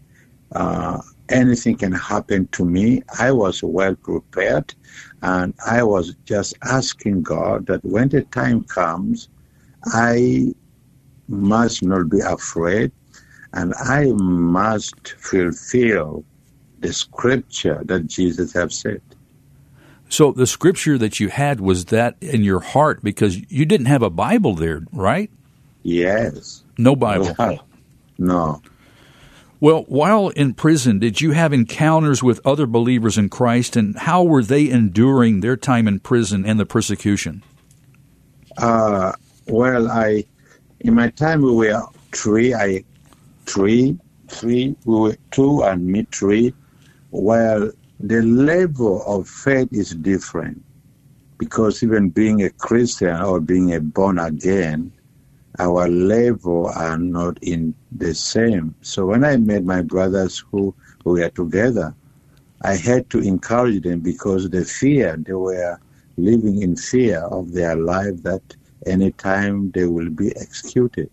uh, 0.53 1.01
anything 1.31 1.77
can 1.77 1.93
happen 1.93 2.49
to 2.53 2.65
me, 2.65 3.03
I 3.19 3.33
was 3.33 3.63
well 3.63 3.95
prepared. 3.95 4.75
And 5.23 5.55
I 5.67 5.83
was 5.83 6.15
just 6.25 6.55
asking 6.63 7.23
God 7.23 7.67
that 7.67 7.85
when 7.85 8.09
the 8.09 8.23
time 8.23 8.65
comes, 8.65 9.29
I 9.87 10.55
must 11.29 11.83
not 11.83 12.09
be 12.09 12.21
afraid 12.21 12.93
and 13.53 13.75
I 13.75 14.13
must 14.13 15.15
fulfill 15.19 16.25
the 16.81 16.93
scripture 16.93 17.83
that 17.85 18.07
Jesus 18.07 18.53
have 18.53 18.73
said. 18.73 19.03
So 20.09 20.33
the 20.33 20.47
scripture 20.47 20.97
that 20.99 21.21
you 21.21 21.29
had 21.29 21.61
was 21.61 21.87
that 21.87 22.17
in 22.21 22.43
your 22.43 22.61
heart 22.61 23.03
because 23.03 23.39
you 23.51 23.67
didn't 23.67 23.87
have 23.87 24.03
a 24.03 24.11
Bible 24.11 24.55
there, 24.55 24.83
right? 24.93 25.31
Yes. 25.83 26.65
No 26.79 26.97
Bible. 26.97 27.35
No. 28.19 28.63
Well, 29.61 29.85
while 29.89 30.29
in 30.29 30.55
prison, 30.55 31.01
did 31.01 31.21
you 31.21 31.33
have 31.33 31.53
encounters 31.53 32.23
with 32.23 32.41
other 32.47 32.67
believers 32.67 33.19
in 33.19 33.29
Christ, 33.29 33.75
and 33.75 33.99
how 33.99 34.23
were 34.23 34.45
they 34.45 34.71
enduring 34.71 35.41
their 35.41 35.57
time 35.57 35.89
in 35.89 35.99
prison 35.99 36.47
and 36.47 36.61
the 36.61 36.67
persecution? 36.67 37.43
Uh, 38.57 39.13
well, 39.49 39.91
I 39.91 40.25
in 40.81 40.95
my 40.95 41.11
time 41.11 41.43
we 41.43 41.53
were 41.53 41.83
three. 42.13 42.55
I 42.55 42.85
three, 43.47 43.99
three. 44.29 44.77
We 44.85 45.01
were 45.01 45.17
two 45.33 45.63
and 45.63 45.87
me 45.87 46.07
three. 46.13 46.55
Well, 47.11 47.73
the 47.99 48.23
level 48.23 49.03
of 49.07 49.29
faith 49.29 49.69
is 49.73 49.91
different 49.91 50.63
because 51.39 51.83
even 51.83 52.11
being 52.11 52.43
a 52.43 52.51
Christian 52.51 53.21
or 53.21 53.41
being 53.41 53.75
a 53.75 53.81
born 53.81 54.19
again, 54.21 54.93
our 55.59 55.89
level 55.89 56.67
are 56.75 56.99
not 56.99 57.39
in 57.43 57.75
the 57.91 58.15
same. 58.15 58.75
So 58.83 59.07
when 59.07 59.25
I 59.25 59.37
met 59.37 59.65
my 59.65 59.83
brothers 59.83 60.45
who, 60.51 60.75
were 61.05 61.31
together, 61.31 61.95
I 62.63 62.77
had 62.77 63.09
to 63.11 63.21
encourage 63.21 63.83
them 63.83 64.01
because 64.01 64.51
the 64.51 64.65
fear, 64.65 65.17
they 65.17 65.33
were 65.33 65.81
living 66.19 66.61
in 66.61 66.77
fear 66.77 67.21
of 67.21 67.53
their 67.53 67.77
life 67.77 68.23
that 68.25 68.43
any 68.85 69.13
time 69.13 69.71
they 69.71 69.87
will 69.87 70.11
be 70.11 70.37
executed. 70.37 71.11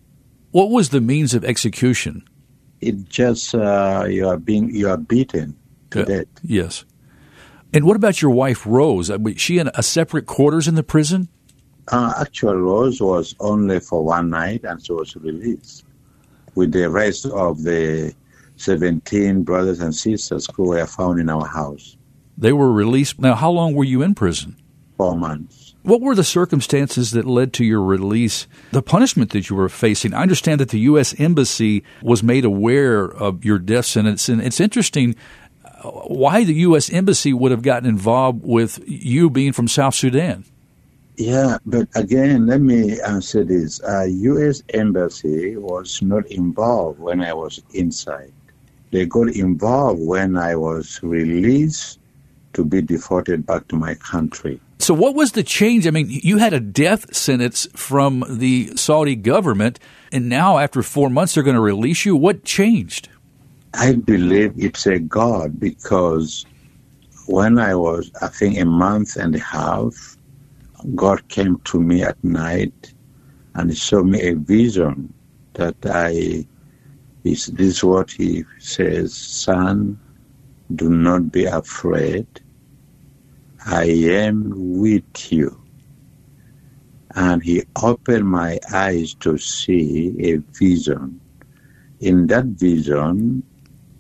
What 0.51 0.69
was 0.69 0.89
the 0.89 1.01
means 1.01 1.33
of 1.33 1.45
execution? 1.45 2.23
It 2.81 3.07
just 3.09 3.55
uh, 3.55 4.05
you 4.09 4.27
are 4.27 4.37
being 4.37 4.73
you 4.73 4.89
are 4.89 4.97
beaten 4.97 5.55
to 5.91 5.99
Yeah. 5.99 6.05
death. 6.05 6.27
Yes. 6.43 6.85
And 7.73 7.85
what 7.85 7.95
about 7.95 8.21
your 8.21 8.31
wife, 8.31 8.65
Rose? 8.65 9.09
Uh, 9.09 9.17
was 9.19 9.39
She 9.39 9.57
in 9.57 9.69
a 9.73 9.83
separate 9.83 10.25
quarters 10.25 10.67
in 10.67 10.75
the 10.75 10.83
prison? 10.83 11.29
Uh, 11.89 12.13
actual 12.19 12.55
Rose 12.55 13.01
was 13.01 13.35
only 13.39 13.79
for 13.79 14.03
one 14.03 14.29
night 14.29 14.63
and 14.63 14.83
she 14.83 14.91
was 14.91 15.15
released 15.15 15.85
with 16.55 16.71
the 16.71 16.89
rest 16.89 17.25
of 17.27 17.63
the 17.63 18.13
17 18.57 19.43
brothers 19.43 19.81
and 19.81 19.93
sisters 19.93 20.47
who 20.55 20.69
were 20.69 20.85
found 20.85 21.19
in 21.19 21.29
our 21.29 21.45
house. 21.45 21.97
They 22.37 22.53
were 22.53 22.71
released. 22.71 23.19
Now, 23.19 23.35
how 23.35 23.51
long 23.51 23.75
were 23.75 23.83
you 23.83 24.01
in 24.01 24.15
prison? 24.15 24.55
Four 24.97 25.17
months. 25.17 25.75
What 25.83 26.01
were 26.01 26.15
the 26.15 26.23
circumstances 26.23 27.11
that 27.11 27.25
led 27.25 27.53
to 27.53 27.65
your 27.65 27.81
release? 27.81 28.47
The 28.71 28.81
punishment 28.81 29.31
that 29.31 29.49
you 29.49 29.55
were 29.55 29.69
facing? 29.69 30.13
I 30.13 30.23
understand 30.23 30.59
that 30.59 30.69
the 30.69 30.79
U.S. 30.79 31.13
Embassy 31.19 31.83
was 32.01 32.23
made 32.23 32.43
aware 32.43 33.03
of 33.03 33.45
your 33.45 33.59
death 33.59 33.85
sentence, 33.85 34.27
and 34.27 34.41
it's 34.41 34.59
interesting 34.59 35.15
uh, 35.63 35.91
why 35.91 36.43
the 36.43 36.55
U.S. 36.55 36.89
Embassy 36.89 37.33
would 37.33 37.51
have 37.51 37.61
gotten 37.61 37.87
involved 37.87 38.43
with 38.43 38.79
you 38.87 39.29
being 39.29 39.53
from 39.53 39.67
South 39.67 39.93
Sudan. 39.93 40.45
Yeah, 41.17 41.57
but 41.65 41.88
again, 41.95 42.48
let 42.48 42.62
me 42.62 43.00
answer 43.01 43.43
this. 43.43 43.81
Uh, 43.84 44.03
U.S. 44.03 44.62
Embassy 44.74 45.55
was 45.55 46.01
not 46.01 46.25
involved 46.27 47.00
when 47.00 47.22
I 47.22 47.34
was 47.34 47.62
inside. 47.74 48.34
They 48.91 49.05
got 49.05 49.29
involved 49.29 50.01
when 50.01 50.38
I 50.38 50.55
was 50.55 51.00
released 51.03 52.00
to 52.53 52.65
be 52.65 52.81
deported 52.81 53.45
back 53.45 53.67
to 53.69 53.75
my 53.75 53.95
country. 53.95 54.60
So, 54.79 54.93
what 54.93 55.15
was 55.15 55.31
the 55.31 55.43
change? 55.43 55.88
I 55.88 55.91
mean, 55.91 56.07
you 56.10 56.38
had 56.38 56.53
a 56.53 56.60
death 56.60 57.15
sentence 57.15 57.67
from 57.75 58.25
the 58.29 58.75
Saudi 58.75 59.15
government, 59.15 59.79
and 60.12 60.27
now 60.27 60.57
after 60.57 60.84
four 60.84 61.10
months, 61.10 61.34
they're 61.34 61.43
going 61.43 61.55
to 61.55 61.62
release 61.62 62.05
you. 62.05 62.15
What 62.15 62.43
changed? 62.43 63.10
I 63.74 63.93
believe 63.93 64.53
it's 64.57 64.86
a 64.86 65.00
God 65.00 65.60
because 65.60 66.45
when 67.27 67.57
I 67.57 67.75
was, 67.75 68.12
I 68.22 68.27
think, 68.27 68.57
a 68.60 68.65
month 68.65 69.15
and 69.15 69.36
a 69.36 69.39
half, 69.39 70.14
God 70.93 71.27
came 71.29 71.59
to 71.65 71.81
me 71.81 72.03
at 72.03 72.23
night 72.23 72.93
and 73.55 73.75
showed 73.75 74.07
me 74.07 74.21
a 74.21 74.35
vision 74.35 75.13
that 75.53 75.75
I, 75.85 76.45
is 77.23 77.47
this 77.47 77.77
is 77.77 77.83
what 77.83 78.11
he 78.11 78.43
says, 78.59 79.15
son, 79.15 79.99
do 80.75 80.89
not 80.89 81.31
be 81.31 81.45
afraid. 81.45 82.27
I 83.65 83.85
am 83.85 84.79
with 84.79 85.31
you. 85.31 85.61
And 87.15 87.41
he 87.43 87.63
opened 87.81 88.27
my 88.29 88.59
eyes 88.73 89.15
to 89.21 89.37
see 89.37 90.13
a 90.19 90.37
vision. 90.59 91.21
In 92.01 92.27
that 92.27 92.45
vision, 92.45 93.43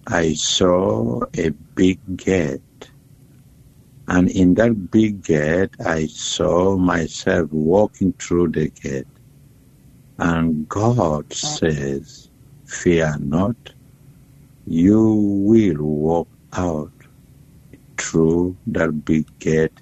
I 0.07 0.33
saw 0.33 1.23
a 1.37 1.49
big 1.75 1.99
gate. 2.17 2.61
And 4.07 4.29
in 4.29 4.53
that 4.55 4.91
big 4.91 5.23
gate, 5.23 5.71
I 5.79 6.05
saw 6.07 6.77
myself 6.77 7.51
walking 7.51 8.13
through 8.13 8.49
the 8.49 8.69
gate. 8.69 9.07
And 10.19 10.69
God 10.69 11.33
says, 11.33 12.29
Fear 12.65 13.17
not, 13.19 13.55
you 14.67 15.03
will 15.45 15.83
walk 15.83 16.27
out 16.53 16.91
through 17.97 18.55
that 18.67 19.05
big 19.05 19.25
gate 19.39 19.79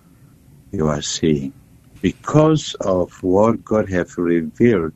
you 0.71 0.87
are 0.87 1.01
seeing. 1.01 1.53
Because 2.01 2.75
of 2.81 3.11
what 3.23 3.63
God 3.63 3.89
has 3.89 4.17
revealed, 4.17 4.93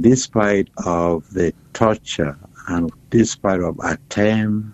despite 0.00 0.68
of 0.84 1.28
the 1.32 1.52
torture 1.72 2.38
and 2.68 2.92
despite 3.10 3.60
of 3.60 3.78
attempt 3.82 4.68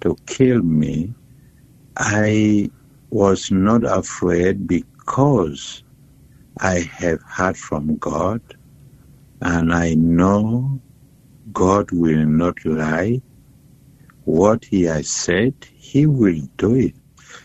to 0.00 0.16
kill 0.26 0.62
me, 0.62 1.12
I 1.96 2.70
was 3.10 3.50
not 3.50 3.84
afraid 3.84 4.66
because 4.66 5.82
I 6.60 6.80
have 6.80 7.20
heard 7.22 7.56
from 7.56 7.96
God 7.96 8.40
and 9.40 9.72
I 9.72 9.94
know 9.94 10.80
God 11.52 11.90
will 11.92 12.26
not 12.26 12.58
lie. 12.64 13.22
What 14.24 14.64
he 14.64 14.82
has 14.82 15.08
said, 15.08 15.54
he 15.78 16.06
will 16.06 16.40
do 16.58 16.74
it. 16.74 16.94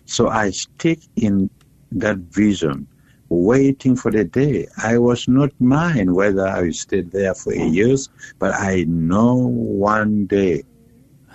So 0.05 0.27
I 0.27 0.49
stick 0.49 0.99
in 1.15 1.49
that 1.91 2.17
vision, 2.17 2.87
waiting 3.29 3.95
for 3.95 4.11
the 4.11 4.25
day. 4.25 4.67
I 4.83 4.97
was 4.97 5.27
not 5.27 5.51
mine 5.59 6.13
whether 6.13 6.45
I 6.47 6.71
stayed 6.71 7.11
there 7.11 7.35
for 7.35 7.53
years, 7.53 8.09
but 8.39 8.53
I 8.53 8.83
know 8.87 9.35
one 9.35 10.25
day 10.25 10.63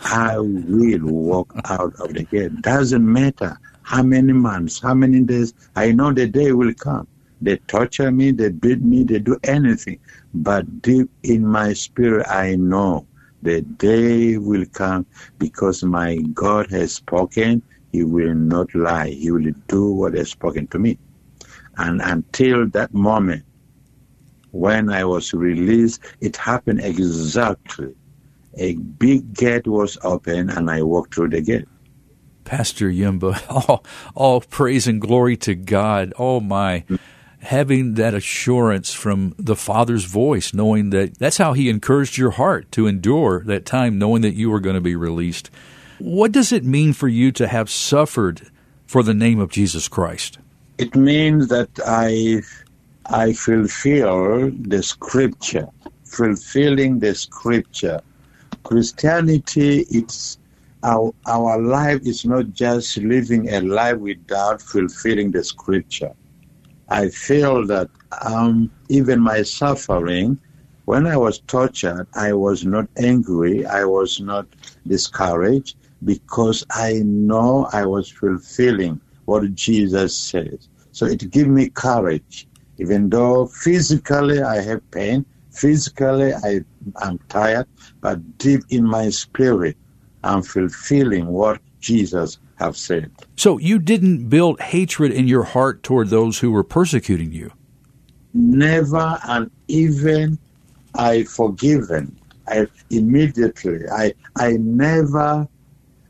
I 0.05 0.39
will 0.39 1.07
walk 1.07 1.53
out 1.67 1.95
of 2.01 2.15
the 2.15 2.25
gate. 2.25 2.61
Doesn't 2.63 3.11
matter 3.11 3.59
how 3.89 4.03
many 4.03 4.35
months, 4.35 4.79
how 4.81 4.93
many 4.93 5.23
days. 5.23 5.55
I 5.75 5.93
know 5.93 6.13
the 6.13 6.27
day 6.27 6.53
will 6.53 6.75
come. 6.75 7.09
They 7.41 7.57
torture 7.69 8.11
me, 8.11 8.33
they 8.33 8.51
beat 8.51 8.83
me, 8.83 9.03
they 9.03 9.19
do 9.19 9.39
anything. 9.45 9.99
But 10.35 10.83
deep 10.83 11.09
in 11.23 11.47
my 11.47 11.73
spirit, 11.73 12.27
I 12.29 12.57
know 12.57 13.07
the 13.41 13.63
day 13.63 14.37
will 14.37 14.67
come 14.75 15.07
because 15.39 15.83
my 15.83 16.17
God 16.35 16.71
has 16.71 16.97
spoken. 16.97 17.63
He 17.91 18.05
will 18.05 18.35
not 18.35 18.75
lie. 18.75 19.09
He 19.09 19.31
will 19.31 19.53
do 19.69 19.93
what 19.93 20.13
has 20.13 20.33
spoken 20.33 20.67
to 20.67 20.79
me. 20.79 20.99
And 21.79 22.03
until 22.03 22.69
that 22.69 22.93
moment, 22.93 23.43
when 24.51 24.91
I 24.91 25.05
was 25.07 25.33
released, 25.33 26.05
it 26.21 26.37
happened 26.37 26.81
exactly. 26.83 27.95
A 28.59 28.75
big 28.75 29.33
gate 29.33 29.67
was 29.67 29.97
open 30.03 30.51
and 30.51 30.69
I 30.71 30.83
walked 30.83 31.15
through 31.15 31.31
the 31.31 31.41
gate. 31.41 31.69
Pastor 32.49 32.89
Yimba, 32.89 33.45
all, 33.69 33.85
all 34.15 34.41
praise 34.41 34.89
and 34.89 35.03
glory 35.03 35.37
to 35.37 35.55
God. 35.55 36.15
Oh 36.19 36.41
my. 36.41 36.85
having 37.41 37.95
that 37.95 38.15
assurance 38.15 38.95
from 38.95 39.35
the 39.39 39.55
Father's 39.55 40.05
voice, 40.05 40.55
knowing 40.55 40.89
that 40.91 41.19
that's 41.19 41.37
how 41.37 41.53
He 41.53 41.69
encouraged 41.69 42.17
your 42.17 42.31
heart 42.31 42.73
to 42.73 42.87
endure 42.87 43.45
that 43.45 43.67
time, 43.67 43.99
knowing 43.99 44.23
that 44.23 44.35
you 44.35 44.49
were 44.49 44.61
going 44.61 44.77
to 44.77 44.81
be 44.81 44.97
released. 44.97 45.51
What 45.99 46.33
does 46.33 46.51
it 46.51 46.65
mean 46.65 46.95
for 46.95 47.07
you 47.07 47.33
to 47.33 47.47
have 47.47 47.69
suffered 47.69 48.51
for 48.87 49.03
the 49.03 49.15
name 49.15 49.41
of 49.41 49.51
Jesus 49.51 49.87
Christ? 49.87 50.39
It 50.79 50.97
means 50.97 51.49
that 51.49 51.69
I 51.85 52.41
I 53.05 53.35
fulfill 53.35 54.51
the 54.53 54.83
scripture, 54.83 55.69
fulfilling 56.05 57.01
the 57.01 57.15
scripture. 57.15 58.01
Christianity, 58.65 59.85
it's 59.91 60.38
our, 60.83 61.13
our 61.27 61.61
life 61.61 62.01
is 62.05 62.25
not 62.25 62.53
just 62.53 62.97
living 62.99 63.49
a 63.49 63.61
life 63.61 63.99
without 63.99 64.63
fulfilling 64.63 65.31
the 65.31 65.43
scripture. 65.43 66.13
I 66.89 67.09
feel 67.09 67.67
that 67.67 67.91
um, 68.25 68.71
even 68.89 69.21
my 69.21 69.43
suffering, 69.43 70.39
when 70.87 71.07
I 71.07 71.17
was 71.17 71.41
tortured, 71.41 72.07
I 72.15 72.33
was 72.33 72.65
not 72.65 72.89
angry, 72.97 73.67
I 73.67 73.85
was 73.85 74.21
not 74.21 74.47
discouraged, 74.87 75.77
because 76.05 76.65
I 76.71 77.03
know 77.05 77.69
I 77.73 77.85
was 77.85 78.11
fulfilling 78.11 79.01
what 79.27 79.55
Jesus 79.55 80.17
says. 80.17 80.69
So 80.93 81.07
it 81.07 81.31
gives 81.31 81.49
me 81.49 81.69
courage, 81.69 82.49
even 82.79 83.11
though 83.11 83.47
physically 83.47 84.41
I 84.41 84.63
have 84.63 84.91
pain, 84.91 85.27
physically 85.51 86.33
I 86.33 86.63
am 87.03 87.19
tired, 87.29 87.67
but 88.01 88.39
deep 88.39 88.63
in 88.71 88.85
my 88.85 89.11
spirit, 89.11 89.77
I'm 90.25 90.43
fulfilling 90.43 91.27
what 91.27 91.61
Jesus 91.81 92.39
have 92.57 92.77
said. 92.77 93.11
So 93.37 93.59
you 93.59 93.79
didn't 93.79 94.29
build 94.29 94.61
hatred 94.61 95.13
in 95.13 95.29
your 95.29 95.45
heart 95.45 95.83
toward 95.83 96.09
those 96.09 96.39
who 96.39 96.51
were 96.51 96.65
persecuting 96.65 97.33
you? 97.33 97.53
Never 98.35 99.19
and 99.25 99.51
even 99.69 100.39
I 100.95 101.25
forgiven. 101.25 102.17
I 102.47 102.67
immediately 102.91 103.89
I 103.91 104.15
I 104.37 104.53
never 104.53 105.47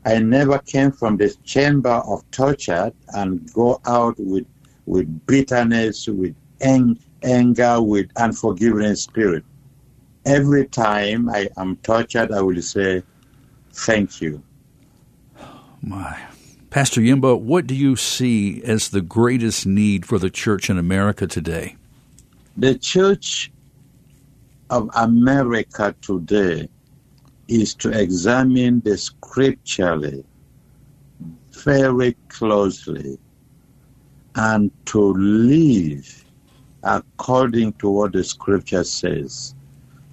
I 0.05 0.19
never 0.19 0.59
came 0.59 0.91
from 0.91 1.17
this 1.17 1.35
chamber 1.45 2.01
of 2.07 2.23
torture 2.31 2.91
and 3.09 3.51
go 3.53 3.79
out 3.85 4.15
with 4.17 4.45
with 4.85 5.25
bitterness, 5.27 6.07
with 6.07 6.35
ang- 6.61 6.99
anger, 7.23 7.81
with 7.81 8.09
unforgiving 8.15 8.95
spirit. 8.95 9.43
Every 10.25 10.65
time 10.67 11.29
I 11.29 11.49
am 11.57 11.77
tortured, 11.77 12.31
I 12.31 12.41
will 12.41 12.61
say, 12.61 13.03
"Thank 13.71 14.21
you." 14.21 14.43
My. 15.81 16.17
Pastor 16.69 17.01
Yimba, 17.01 17.39
what 17.39 17.65
do 17.65 17.73
you 17.73 17.95
see 17.95 18.61
as 18.63 18.89
the 18.89 19.01
greatest 19.01 19.65
need 19.65 20.05
for 20.05 20.19
the 20.19 20.29
church 20.29 20.69
in 20.69 20.77
America 20.77 21.25
today? 21.25 21.75
The 22.57 22.77
church 22.77 23.51
of 24.69 24.89
America 24.95 25.95
today 26.01 26.69
is 27.47 27.73
to 27.75 27.89
examine 27.89 28.81
the 28.81 28.97
scripturally 28.97 30.23
very 31.51 32.15
closely 32.27 33.17
and 34.35 34.69
to 34.85 35.13
live 35.13 36.23
according 36.83 37.73
to 37.73 37.89
what 37.89 38.13
the 38.13 38.23
scripture 38.23 38.83
says. 38.83 39.55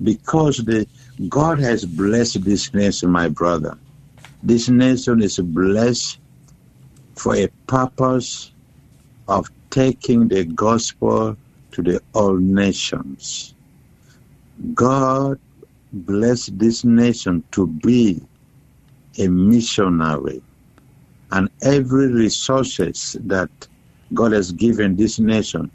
Because 0.02 0.56
the 0.58 0.86
God 1.28 1.58
has 1.61 1.85
blessed 1.87 2.44
this 2.44 2.73
nation, 2.75 3.11
my 3.11 3.28
brother. 3.28 3.78
This 4.42 4.68
nation 4.68 5.23
is 5.23 5.38
blessed 5.38 6.18
for 7.16 7.37
a 7.37 7.49
purpose 7.66 8.52
of 9.28 9.46
taking 9.70 10.28
the 10.28 10.44
gospel 10.44 11.37
to 11.73 11.82
the 11.82 12.02
all 12.12 12.37
nations. 12.37 13.54
God 14.75 15.38
blessed 15.92 16.58
this 16.58 16.85
nation 16.85 17.42
to 17.52 17.66
be 17.66 18.20
a 19.19 19.28
missionary 19.28 20.43
and 21.30 21.49
every 21.62 22.12
resources 22.12 23.17
that 23.25 23.50
God 24.14 24.32
has 24.32 24.52
given 24.52 24.97
this 24.97 25.19
nation 25.19 25.71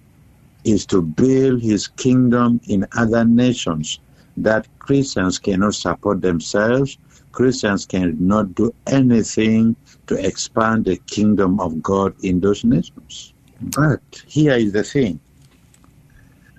is 0.63 0.85
to 0.87 1.01
build 1.01 1.61
his 1.61 1.87
kingdom 1.87 2.61
in 2.67 2.85
other 2.95 3.25
nations 3.25 3.99
that 4.43 4.67
Christians 4.79 5.39
cannot 5.39 5.75
support 5.75 6.21
themselves. 6.21 6.97
Christians 7.31 7.85
cannot 7.85 8.55
do 8.55 8.73
anything 8.87 9.75
to 10.07 10.15
expand 10.25 10.85
the 10.85 10.97
kingdom 11.07 11.59
of 11.59 11.81
God 11.81 12.13
in 12.23 12.39
those 12.39 12.63
nations. 12.63 13.33
But 13.61 14.01
here 14.27 14.53
is 14.53 14.73
the 14.73 14.83
thing. 14.83 15.19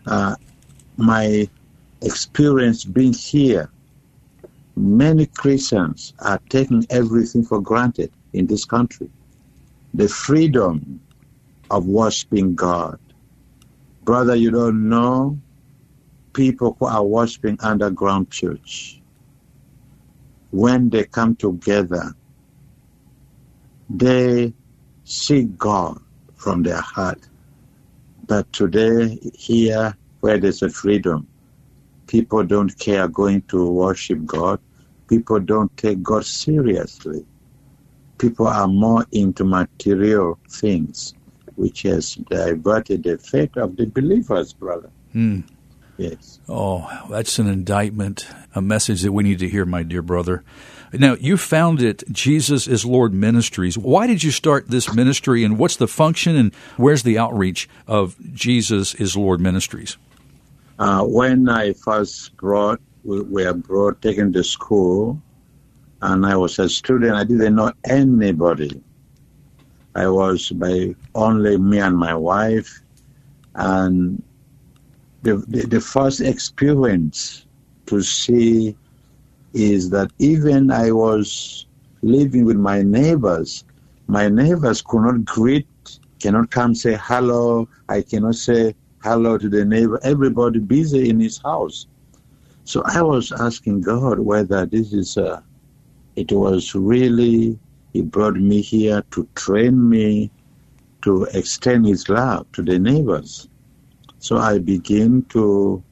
Uh, 0.07 0.37
my 0.97 1.49
experience 2.01 2.85
being 2.85 3.13
here, 3.13 3.71
many 4.77 5.27
Christians 5.27 6.15
are 6.21 6.41
taking 6.49 6.87
everything 6.91 7.45
for 7.45 7.61
granted 7.61 8.11
in 8.33 8.47
this 8.47 8.65
country. 8.65 9.11
The 9.95 10.09
freedom 10.09 11.01
of 11.71 11.87
worshiping 11.87 12.55
God. 12.55 12.99
Brother, 14.05 14.35
you 14.35 14.51
don't 14.51 14.89
know 14.89 15.39
people 16.33 16.77
who 16.79 16.87
are 16.87 17.05
worshiping 17.05 17.59
underground 17.61 18.31
church. 18.31 19.01
When 20.51 20.91
they 20.91 21.05
come 21.05 21.37
together, 21.37 22.15
they 23.89 24.53
seek 25.05 25.57
God 25.59 25.99
from 26.37 26.63
their 26.63 26.81
heart. 26.81 27.21
But 28.27 28.53
today, 28.53 29.19
here, 29.35 29.97
where 30.21 30.39
there's 30.39 30.63
a 30.63 30.71
freedom, 30.71 31.27
people 32.07 32.45
don't 32.45 32.77
care 32.79 33.09
going 33.09 33.43
to 33.49 33.71
worship 33.71 34.25
God. 34.25 34.61
People 35.09 35.41
don't 35.41 35.75
take 35.77 36.03
God 36.03 36.25
seriously. 36.25 37.27
People 38.19 38.47
are 38.47 38.69
more 38.69 39.05
into 39.13 39.45
material 39.45 40.39
things, 40.49 41.15
which 41.57 41.83
has 41.83 42.15
diverted 42.31 43.03
the 43.03 43.19
faith 43.19 43.57
of 43.57 43.77
the 43.77 43.87
believers, 43.87 44.53
brother. 44.53 44.91
Hmm. 45.13 45.41
Yes. 46.03 46.41
Oh, 46.49 46.91
that's 47.09 47.39
an 47.39 47.47
indictment, 47.47 48.27
a 48.57 48.61
message 48.61 49.03
that 49.03 49.13
we 49.13 49.23
need 49.23 49.39
to 49.39 49.49
hear, 49.49 49.65
my 49.65 49.85
dear 49.85 50.03
brother. 50.03 50.43
Now, 50.93 51.15
you 51.15 51.37
founded 51.37 52.03
Jesus 52.11 52.67
is 52.67 52.85
Lord 52.85 53.15
Ministries. 53.15 53.79
Why 53.79 54.09
did 54.09 54.25
you 54.25 54.33
start 54.33 54.69
this 54.69 54.93
ministry, 54.93 55.45
and 55.45 55.59
what's 55.59 55.77
the 55.77 55.87
function, 55.87 56.35
and 56.35 56.53
where's 56.77 57.05
the 57.05 57.19
outreach 57.19 57.69
of 57.87 58.17
Jesus 58.35 58.95
is 58.97 59.17
Lord 59.17 59.41
Ministries? 59.41 59.97
Uh, 60.81 61.05
when 61.05 61.49
I 61.49 61.73
first 61.73 62.37
brought, 62.37 62.81
we 63.05 63.23
were 63.23 63.55
brought, 63.55 64.03
taken 64.03 64.33
to 64.33 64.43
school, 64.43 65.23
and 66.03 66.27
I 66.27 66.35
was 66.35 66.59
a 66.59 66.69
student, 66.69 67.15
I 67.15 67.23
didn't 67.23 67.55
know 67.55 67.73
anybody. 67.85 68.83
I 69.95 70.09
was 70.09 70.51
by 70.51 70.97
only 71.15 71.59
me 71.59 71.79
and 71.79 71.97
my 71.97 72.15
wife, 72.15 72.83
and 73.55 74.21
the, 75.23 75.37
the, 75.49 75.67
the 75.67 75.81
first 75.81 76.21
experience 76.21 77.47
to 77.87 78.03
see 78.03 78.77
is 79.55 79.91
that 79.91 80.11
even 80.19 80.71
I 80.71 80.91
was 80.93 81.67
living 82.03 82.45
with 82.45 82.57
my 82.57 82.83
neighbors, 82.83 83.65
my 84.09 84.29
neighbors 84.29 84.83
could 84.83 85.03
not 85.03 85.25
greet, 85.25 85.67
cannot 86.21 86.51
come 86.51 86.75
say 86.75 86.99
hello. 87.01 87.69
I 87.89 88.03
cannot 88.03 88.35
say 88.35 88.75
hello 89.03 89.39
to 89.39 89.49
the 89.49 89.65
neighbor. 89.65 90.01
Everybody 90.03 90.59
busy 90.59 91.09
in 91.09 91.21
his 91.21 91.39
house. 91.43 91.87
So 92.65 92.83
I 92.87 93.03
was 93.03 93.33
asking 93.33 93.83
God 93.83 94.21
whether 94.21 94.67
this 94.67 94.93
is, 94.93 95.17
uh, 95.17 95.41
it 96.17 96.31
was 96.33 96.75
really, 96.75 97.59
He 97.93 98.03
brought 98.03 98.35
me 98.35 98.61
here 98.61 99.03
to 99.13 99.29
train 99.35 99.89
me 99.89 100.31
to 101.03 101.25
extend 101.35 101.87
His 101.87 102.09
love 102.09 102.47
to 102.53 102.63
the 102.63 102.79
neighbors. 102.79 103.49
So 104.23 104.39
I 104.39 104.59
begin 104.59 105.25
to 105.31 105.83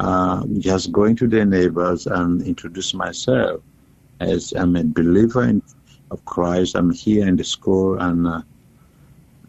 uh, 0.00 0.44
just 0.58 0.90
going 0.90 1.14
to 1.14 1.28
the 1.28 1.44
neighbors 1.44 2.08
and 2.08 2.42
introduce 2.42 2.92
myself 2.94 3.60
as 4.18 4.52
I'm 4.56 4.74
a 4.74 4.82
believer 4.82 5.44
in, 5.44 5.62
of 6.10 6.24
Christ. 6.24 6.74
I'm 6.74 6.90
here 6.90 7.28
in 7.28 7.36
the 7.36 7.44
school, 7.44 7.96
and 8.00 8.26
uh, 8.26 8.42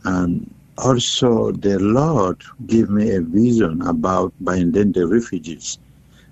and 0.04 0.54
also 0.78 1.52
the 1.52 1.80
Lord 1.80 2.44
gave 2.68 2.92
me 2.92 3.10
a 3.16 3.22
vision 3.22 3.82
about 3.82 4.32
binding 4.40 4.92
the 4.92 5.08
refugees. 5.08 5.80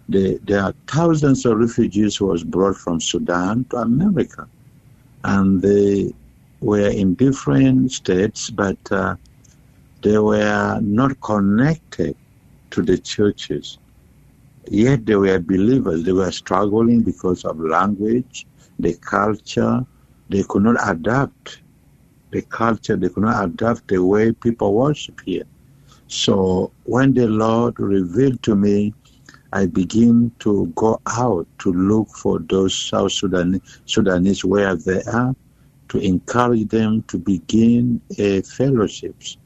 The, 0.09 0.39
there 0.43 0.61
are 0.61 0.75
thousands 0.85 1.43
of 1.47 1.57
refugees 1.57 2.17
who 2.17 2.27
was 2.27 2.43
brought 2.43 2.77
from 2.77 3.01
Sudan 3.01 3.65
to 3.71 3.77
America, 3.77 4.47
and 5.23 5.59
they 5.59 6.13
were 6.61 6.89
in 6.89 7.15
different 7.15 7.91
states, 7.93 8.51
but 8.51 8.77
uh, 8.91 9.15
they 10.03 10.17
were 10.19 10.79
not 10.81 11.19
connected 11.21 12.15
to 12.71 12.81
the 12.81 12.97
churches. 12.97 13.79
Yet 14.69 15.05
they 15.05 15.15
were 15.15 15.39
believers. 15.39 16.03
They 16.03 16.11
were 16.11 16.31
struggling 16.31 17.01
because 17.01 17.45
of 17.45 17.59
language, 17.59 18.45
the 18.79 18.93
culture. 18.95 19.85
They 20.29 20.43
could 20.43 20.63
not 20.63 20.77
adapt 20.87 21.61
the 22.31 22.41
culture. 22.43 22.95
They 22.95 23.09
could 23.09 23.23
not 23.23 23.43
adapt 23.45 23.87
the 23.87 24.03
way 24.03 24.31
people 24.33 24.73
worship 24.73 25.21
here. 25.25 25.45
So 26.07 26.71
when 26.83 27.13
the 27.13 27.27
Lord 27.27 27.79
revealed 27.79 28.43
to 28.43 28.55
me, 28.55 28.93
I 29.53 29.67
begin 29.67 30.31
to 30.39 30.67
go 30.75 30.99
out 31.07 31.47
to 31.59 31.71
look 31.71 32.09
for 32.09 32.39
those 32.39 32.75
South 32.75 33.11
Sudanese, 33.11 33.61
Sudanese 33.85 34.43
where 34.43 34.75
they 34.75 35.01
are, 35.03 35.35
to 35.89 35.99
encourage 35.99 36.69
them 36.69 37.03
to 37.03 37.19
begin 37.19 38.01
a 38.17 38.41
fellowships, 38.41 39.37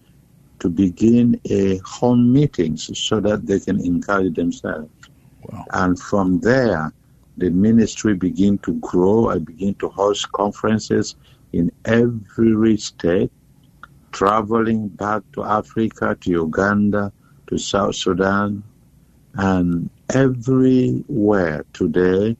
to 0.60 0.70
begin 0.70 1.40
a 1.50 1.78
home 1.86 2.32
meetings 2.34 2.90
so 3.00 3.20
that 3.20 3.46
they 3.46 3.60
can 3.60 3.80
encourage 3.80 4.36
themselves. 4.36 4.90
Wow. 5.44 5.66
And 5.72 6.00
from 6.00 6.40
there, 6.40 6.92
the 7.38 7.50
ministry 7.50 8.16
begin 8.16 8.58
to 8.60 8.74
grow. 8.76 9.30
I 9.30 9.38
begin 9.40 9.76
to 9.76 9.90
host 9.90 10.32
conferences 10.32 11.16
in 11.54 11.72
every 11.86 12.78
state, 12.78 13.32
traveling 14.12 14.88
back 14.90 15.22
to 15.34 15.44
Africa, 15.44 16.18
to 16.22 16.32
Uganda, 16.32 17.14
to 17.48 17.58
South 17.58 17.96
Sudan, 17.96 18.64
and 19.36 19.90
everywhere 20.14 21.64
today, 21.74 22.36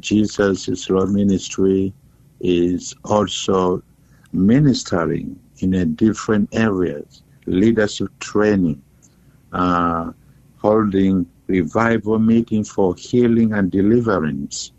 Jesus' 0.00 0.90
Lord 0.90 1.10
ministry 1.10 1.94
is 2.40 2.94
also 3.04 3.82
ministering 4.32 5.40
in 5.60 5.74
a 5.74 5.84
different 5.86 6.48
areas, 6.52 7.22
leadership 7.46 8.08
training, 8.20 8.82
uh, 9.52 10.12
holding 10.58 11.26
revival 11.46 12.18
meeting 12.18 12.64
for 12.64 12.94
healing 12.96 13.52
and 13.52 13.70
deliverance. 13.70 14.72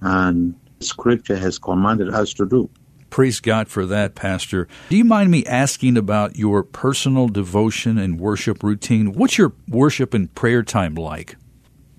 And 0.00 0.54
scripture 0.80 1.36
has 1.36 1.58
commanded 1.58 2.10
us 2.10 2.32
to 2.34 2.46
do. 2.46 2.70
Praise 3.10 3.40
God 3.40 3.68
for 3.68 3.86
that, 3.86 4.14
Pastor. 4.14 4.68
Do 4.90 4.96
you 4.96 5.04
mind 5.04 5.30
me 5.30 5.44
asking 5.46 5.96
about 5.96 6.36
your 6.36 6.62
personal 6.62 7.28
devotion 7.28 7.98
and 7.98 8.20
worship 8.20 8.62
routine? 8.62 9.12
What's 9.12 9.38
your 9.38 9.54
worship 9.66 10.12
and 10.12 10.32
prayer 10.34 10.62
time 10.62 10.94
like? 10.94 11.36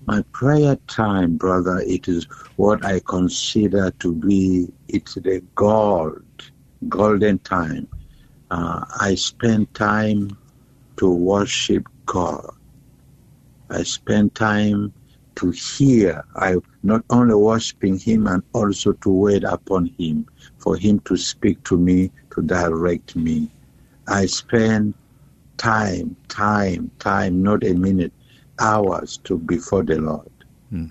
My 0.06 0.22
prayer 0.32 0.76
time, 0.86 1.36
brother, 1.36 1.82
it 1.86 2.08
is 2.08 2.24
what 2.56 2.84
I 2.84 3.00
consider 3.00 3.90
to 3.98 4.14
be 4.14 4.68
it's 4.88 5.14
the 5.14 5.42
gold, 5.54 6.22
golden 6.88 7.38
time. 7.40 7.88
Uh, 8.50 8.84
I 9.00 9.14
spend 9.14 9.72
time 9.74 10.36
to 10.96 11.10
worship 11.10 11.88
God. 12.06 12.50
I 13.70 13.84
spend 13.84 14.34
time 14.34 14.92
to 15.36 15.50
hear. 15.52 16.24
I 16.36 16.56
not 16.82 17.04
only 17.10 17.34
worshiping 17.34 17.98
Him 17.98 18.26
and 18.26 18.42
also 18.52 18.92
to 18.92 19.10
wait 19.10 19.44
upon 19.44 19.86
Him, 19.98 20.26
for 20.58 20.76
Him 20.76 21.00
to 21.00 21.16
speak 21.16 21.62
to 21.64 21.78
me, 21.78 22.10
to 22.34 22.42
direct 22.42 23.14
me. 23.16 23.48
I 24.08 24.26
spend 24.26 24.94
time, 25.56 26.16
time, 26.28 26.90
time, 26.98 27.42
not 27.42 27.64
a 27.64 27.74
minute, 27.74 28.12
hours 28.58 29.18
to 29.24 29.38
before 29.38 29.84
the 29.84 30.00
Lord. 30.00 30.30
Hmm. 30.70 30.86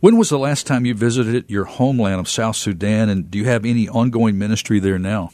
When 0.00 0.16
was 0.16 0.30
the 0.30 0.38
last 0.38 0.66
time 0.66 0.84
you 0.84 0.94
visited 0.94 1.48
your 1.48 1.64
homeland 1.64 2.18
of 2.18 2.28
South 2.28 2.56
Sudan, 2.56 3.08
and 3.08 3.30
do 3.30 3.38
you 3.38 3.44
have 3.44 3.64
any 3.64 3.88
ongoing 3.88 4.36
ministry 4.36 4.80
there 4.80 4.98
now? 4.98 5.30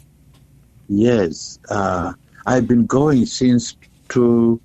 Yes, 0.88 1.58
uh, 1.70 2.12
I've 2.46 2.66
been 2.66 2.86
going 2.86 3.26
since 3.26 3.76
two 4.08 4.60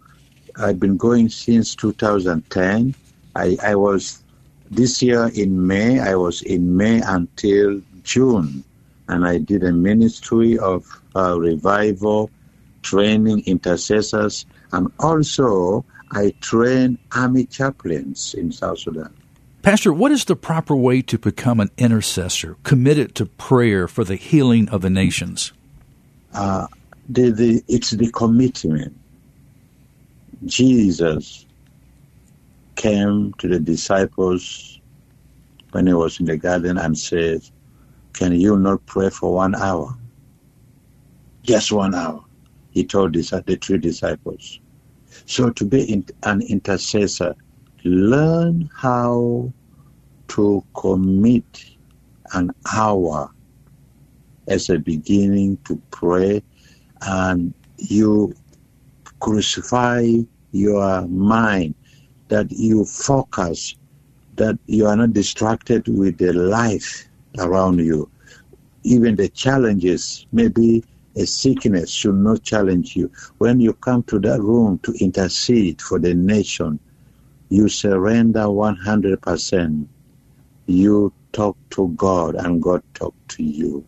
I've 0.55 0.79
been 0.79 0.97
going 0.97 1.29
since 1.29 1.75
2010. 1.75 2.95
I, 3.35 3.57
I 3.63 3.75
was 3.75 4.23
this 4.69 5.01
year 5.01 5.31
in 5.33 5.65
May. 5.65 5.99
I 5.99 6.15
was 6.15 6.41
in 6.41 6.77
May 6.77 7.01
until 7.01 7.81
June, 8.03 8.63
and 9.07 9.25
I 9.25 9.39
did 9.39 9.63
a 9.63 9.71
ministry 9.71 10.57
of 10.59 10.85
uh, 11.15 11.39
revival, 11.39 12.29
training 12.83 13.43
intercessors, 13.45 14.45
and 14.71 14.91
also 14.99 15.85
I 16.11 16.33
train 16.41 16.99
army 17.13 17.45
chaplains 17.45 18.35
in 18.35 18.51
South 18.51 18.79
Sudan. 18.79 19.13
Pastor, 19.63 19.93
what 19.93 20.11
is 20.11 20.25
the 20.25 20.35
proper 20.35 20.75
way 20.75 21.01
to 21.03 21.17
become 21.17 21.59
an 21.59 21.71
intercessor, 21.77 22.57
committed 22.63 23.15
to 23.15 23.25
prayer 23.25 23.87
for 23.87 24.03
the 24.03 24.17
healing 24.17 24.69
of 24.69 24.81
the 24.81 24.89
nations? 24.89 25.53
Uh, 26.33 26.67
the, 27.09 27.31
the, 27.31 27.63
it's 27.67 27.91
the 27.91 28.09
commitment. 28.11 28.95
Jesus 30.45 31.45
came 32.75 33.33
to 33.37 33.47
the 33.47 33.59
disciples 33.59 34.79
when 35.71 35.87
he 35.87 35.93
was 35.93 36.19
in 36.19 36.25
the 36.25 36.37
garden 36.37 36.77
and 36.77 36.97
said, 36.97 37.41
Can 38.13 38.33
you 38.33 38.57
not 38.57 38.85
pray 38.85 39.09
for 39.09 39.33
one 39.33 39.55
hour? 39.55 39.95
Just 41.43 41.71
one 41.71 41.93
hour. 41.93 42.23
He 42.71 42.83
told 42.83 43.13
this, 43.13 43.29
the 43.29 43.57
three 43.61 43.77
disciples. 43.77 44.59
So 45.25 45.51
to 45.51 45.65
be 45.65 46.03
an 46.23 46.41
intercessor, 46.41 47.35
learn 47.83 48.69
how 48.75 49.53
to 50.29 50.63
commit 50.75 51.65
an 52.33 52.51
hour 52.73 53.29
as 54.47 54.69
a 54.69 54.77
beginning 54.77 55.57
to 55.65 55.81
pray 55.91 56.43
and 57.01 57.53
you 57.77 58.33
crucify 59.19 60.07
your 60.51 61.07
mind, 61.07 61.75
that 62.27 62.51
you 62.51 62.85
focus, 62.85 63.75
that 64.35 64.57
you 64.67 64.85
are 64.87 64.95
not 64.95 65.13
distracted 65.13 65.87
with 65.87 66.17
the 66.17 66.33
life 66.33 67.07
around 67.39 67.79
you. 67.79 68.09
Even 68.83 69.15
the 69.15 69.29
challenges, 69.29 70.25
maybe 70.31 70.83
a 71.15 71.25
sickness 71.25 71.91
should 71.91 72.15
not 72.15 72.43
challenge 72.43 72.95
you. 72.95 73.11
When 73.37 73.59
you 73.59 73.73
come 73.73 74.03
to 74.03 74.19
that 74.19 74.41
room 74.41 74.79
to 74.83 74.93
intercede 74.99 75.81
for 75.81 75.99
the 75.99 76.13
nation, 76.13 76.79
you 77.49 77.69
surrender 77.69 78.41
100%. 78.41 79.87
You 80.65 81.13
talk 81.33 81.57
to 81.71 81.89
God 81.89 82.35
and 82.35 82.61
God 82.61 82.81
talk 82.93 83.13
to 83.29 83.43
you. 83.43 83.85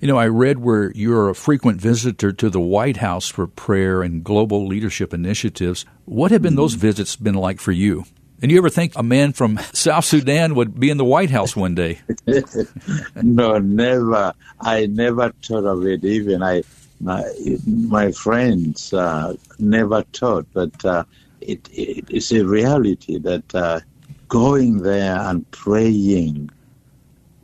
You 0.00 0.08
know, 0.08 0.18
I 0.18 0.28
read 0.28 0.58
where 0.58 0.92
you're 0.92 1.30
a 1.30 1.34
frequent 1.34 1.80
visitor 1.80 2.30
to 2.30 2.50
the 2.50 2.60
White 2.60 2.98
House 2.98 3.28
for 3.28 3.46
prayer 3.46 4.02
and 4.02 4.22
global 4.22 4.66
leadership 4.66 5.14
initiatives. 5.14 5.86
What 6.04 6.30
have 6.32 6.42
been 6.42 6.54
those 6.54 6.76
mm. 6.76 6.80
visits 6.80 7.16
been 7.16 7.34
like 7.34 7.60
for 7.60 7.72
you? 7.72 8.04
And 8.42 8.52
you 8.52 8.58
ever 8.58 8.68
think 8.68 8.92
a 8.94 9.02
man 9.02 9.32
from 9.32 9.58
South 9.72 10.04
Sudan 10.04 10.54
would 10.54 10.78
be 10.78 10.90
in 10.90 10.98
the 10.98 11.04
White 11.04 11.30
House 11.30 11.56
one 11.56 11.74
day? 11.74 12.00
no, 13.22 13.58
never. 13.58 14.34
I 14.60 14.84
never 14.86 15.32
thought 15.42 15.64
of 15.64 15.86
it. 15.86 16.04
Even 16.04 16.42
I, 16.42 16.62
my, 17.00 17.24
my 17.66 18.12
friends 18.12 18.92
uh, 18.92 19.34
never 19.58 20.02
thought, 20.12 20.46
but 20.52 20.84
uh, 20.84 21.04
it, 21.40 21.66
it, 21.72 22.04
it's 22.10 22.32
a 22.32 22.44
reality 22.44 23.18
that 23.18 23.54
uh, 23.54 23.80
going 24.28 24.82
there 24.82 25.16
and 25.20 25.50
praying 25.52 26.50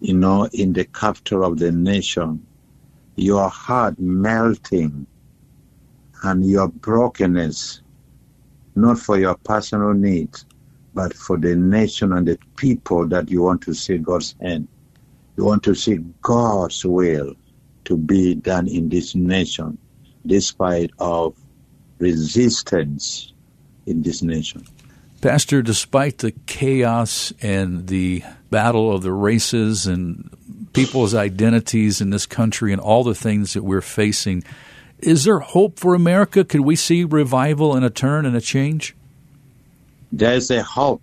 you 0.03 0.15
know, 0.15 0.49
in 0.53 0.73
the 0.73 0.85
capital 0.85 1.45
of 1.45 1.59
the 1.59 1.71
nation, 1.71 2.45
your 3.15 3.49
heart 3.49 3.99
melting 4.01 5.07
and 6.25 6.45
your 6.45 6.67
brokenness, 6.69 7.83
not 8.75 8.99
for 8.99 9.17
your 9.17 9.37
personal 9.45 9.95
needs, 9.95 10.45
but 10.93 11.15
for 11.15 11.39
the 11.39 11.55
nation 11.55 12.13
and 12.13 12.27
the 12.27 12.39
people 12.57 13.07
that 13.09 13.31
you 13.31 13.43
want 13.43 13.63
to 13.63 13.75
see 13.75 13.97
God's 13.99 14.35
hand. 14.41 14.67
You 15.37 15.45
want 15.45 15.63
to 15.65 15.75
see 15.75 15.99
God's 16.21 16.85
will 16.85 17.35
to 17.85 17.97
be 17.97 18.35
done 18.35 18.67
in 18.67 18.89
this 18.89 19.15
nation, 19.15 19.79
despite 20.27 20.91
of 20.99 21.37
resistance 22.01 23.33
in 23.87 24.03
this 24.03 24.23
nation. 24.23 24.65
Pastor, 25.23 25.63
despite 25.63 26.19
the 26.19 26.33
chaos 26.33 27.33
and 27.41 27.87
the 27.87 28.25
battle 28.51 28.93
of 28.93 29.03
the 29.05 29.13
races 29.13 29.87
and 29.87 30.29
people's 30.73 31.15
identities 31.15 32.01
in 32.01 32.11
this 32.11 32.27
country 32.27 32.73
and 32.73 32.81
all 32.81 33.05
the 33.05 33.15
things 33.15 33.53
that 33.53 33.63
we're 33.63 33.81
facing, 33.81 34.43
is 34.99 35.23
there 35.23 35.39
hope 35.39 35.79
for 35.79 35.95
America? 35.95 36.43
Could 36.45 36.63
we 36.63 36.75
see 36.75 37.05
revival 37.05 37.77
and 37.77 37.85
a 37.85 37.91
turn 37.91 38.27
and 38.27 38.35
a 38.35 38.41
change? 38.41 38.97
There's 40.11 40.51
a 40.51 40.61
hope, 40.65 41.01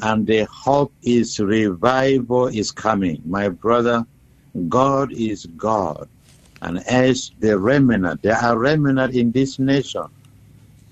and 0.00 0.26
the 0.26 0.44
hope 0.44 0.94
is 1.02 1.38
revival 1.38 2.46
is 2.46 2.70
coming. 2.70 3.20
My 3.26 3.50
brother, 3.50 4.06
God 4.70 5.12
is 5.12 5.44
God. 5.58 6.08
And 6.62 6.78
as 6.88 7.30
the 7.40 7.58
remnant, 7.58 8.22
there 8.22 8.34
are 8.36 8.58
remnant 8.58 9.14
in 9.14 9.30
this 9.32 9.58
nation 9.58 10.06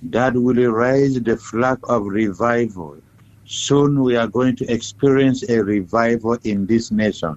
that 0.02 0.34
will 0.34 0.70
raise 0.70 1.20
the 1.20 1.36
flag 1.36 1.78
of 1.84 2.06
revival. 2.06 2.96
Soon 3.44 4.02
we 4.02 4.16
are 4.16 4.28
going 4.28 4.56
to 4.56 4.72
experience 4.72 5.48
a 5.48 5.62
revival 5.62 6.38
in 6.44 6.66
this 6.66 6.90
nation. 6.90 7.36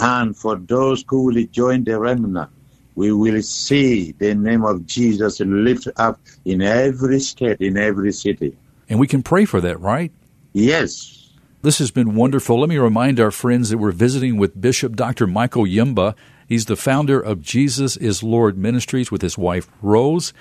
And 0.00 0.36
for 0.36 0.56
those 0.56 1.04
who 1.08 1.24
will 1.24 1.44
join 1.46 1.84
the 1.84 1.98
remnant, 1.98 2.50
we 2.94 3.12
will 3.12 3.40
see 3.42 4.12
the 4.18 4.34
name 4.34 4.64
of 4.64 4.86
Jesus 4.86 5.40
lift 5.40 5.88
up 5.96 6.20
in 6.44 6.62
every 6.62 7.20
state, 7.20 7.60
in 7.60 7.76
every 7.76 8.12
city. 8.12 8.56
And 8.88 8.98
we 8.98 9.06
can 9.06 9.22
pray 9.22 9.44
for 9.44 9.60
that, 9.60 9.80
right? 9.80 10.12
Yes. 10.52 11.30
This 11.62 11.78
has 11.78 11.90
been 11.90 12.14
wonderful. 12.14 12.60
Let 12.60 12.68
me 12.68 12.78
remind 12.78 13.20
our 13.20 13.30
friends 13.30 13.70
that 13.70 13.78
we're 13.78 13.92
visiting 13.92 14.36
with 14.36 14.60
Bishop 14.60 14.96
Dr. 14.96 15.26
Michael 15.26 15.64
Yimba. 15.64 16.14
He's 16.48 16.66
the 16.66 16.76
founder 16.76 17.20
of 17.20 17.42
Jesus 17.42 17.96
is 17.96 18.22
Lord 18.22 18.56
Ministries 18.56 19.10
with 19.10 19.22
his 19.22 19.36
wife, 19.36 19.68
Rose. 19.82 20.32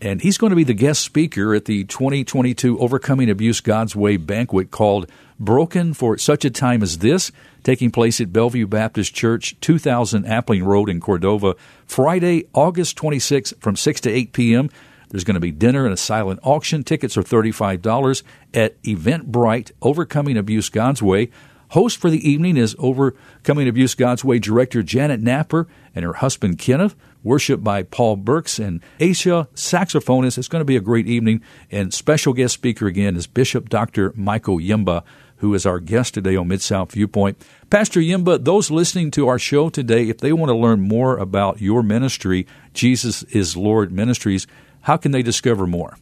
And 0.00 0.20
he's 0.20 0.36
going 0.38 0.50
to 0.50 0.56
be 0.56 0.64
the 0.64 0.74
guest 0.74 1.02
speaker 1.02 1.54
at 1.54 1.64
the 1.64 1.84
2022 1.84 2.78
Overcoming 2.78 3.30
Abuse 3.30 3.60
God's 3.60 3.96
Way 3.96 4.16
banquet 4.18 4.70
called 4.70 5.10
Broken 5.40 5.94
for 5.94 6.18
Such 6.18 6.44
a 6.44 6.50
Time 6.50 6.82
as 6.82 6.98
This, 6.98 7.32
taking 7.62 7.90
place 7.90 8.20
at 8.20 8.32
Bellevue 8.32 8.66
Baptist 8.66 9.14
Church, 9.14 9.56
2000 9.60 10.24
Appling 10.24 10.64
Road 10.64 10.90
in 10.90 11.00
Cordova, 11.00 11.56
Friday, 11.86 12.46
August 12.52 12.96
26th 12.98 13.58
from 13.60 13.74
6 13.76 14.00
to 14.02 14.10
8 14.10 14.32
p.m. 14.32 14.70
There's 15.08 15.24
going 15.24 15.34
to 15.34 15.40
be 15.40 15.52
dinner 15.52 15.84
and 15.84 15.94
a 15.94 15.98
silent 15.98 16.40
auction. 16.42 16.82
Tickets 16.82 17.16
are 17.16 17.22
$35 17.22 18.22
at 18.52 18.80
Eventbrite, 18.82 19.72
Overcoming 19.80 20.36
Abuse 20.36 20.68
God's 20.68 21.02
Way. 21.02 21.30
Host 21.70 21.98
for 21.98 22.10
the 22.10 22.28
evening 22.28 22.56
is 22.56 22.76
Overcoming 22.78 23.68
Abuse 23.68 23.94
God's 23.94 24.24
Way 24.24 24.38
director 24.38 24.82
Janet 24.82 25.20
Napper 25.20 25.66
and 25.94 26.04
her 26.04 26.14
husband 26.14 26.58
Kenneth. 26.58 26.94
Worship 27.26 27.64
by 27.64 27.82
Paul 27.82 28.14
Burks 28.14 28.60
and 28.60 28.80
Asia, 29.00 29.48
saxophonist. 29.52 30.38
It's 30.38 30.46
going 30.46 30.60
to 30.60 30.64
be 30.64 30.76
a 30.76 30.80
great 30.80 31.08
evening. 31.08 31.42
And 31.72 31.92
special 31.92 32.32
guest 32.32 32.54
speaker 32.54 32.86
again 32.86 33.16
is 33.16 33.26
Bishop 33.26 33.68
Dr. 33.68 34.12
Michael 34.14 34.58
Yimba, 34.58 35.02
who 35.38 35.52
is 35.52 35.66
our 35.66 35.80
guest 35.80 36.14
today 36.14 36.36
on 36.36 36.46
Mid 36.46 36.62
South 36.62 36.92
Viewpoint. 36.92 37.44
Pastor 37.68 37.98
Yimba, 37.98 38.44
those 38.44 38.70
listening 38.70 39.10
to 39.10 39.26
our 39.26 39.40
show 39.40 39.68
today, 39.70 40.08
if 40.08 40.18
they 40.18 40.32
want 40.32 40.50
to 40.50 40.54
learn 40.54 40.82
more 40.82 41.18
about 41.18 41.60
your 41.60 41.82
ministry, 41.82 42.46
Jesus 42.74 43.24
is 43.24 43.56
Lord 43.56 43.90
Ministries, 43.90 44.46
how 44.82 44.96
can 44.96 45.10
they 45.10 45.22
discover 45.22 45.66
more? 45.66 45.98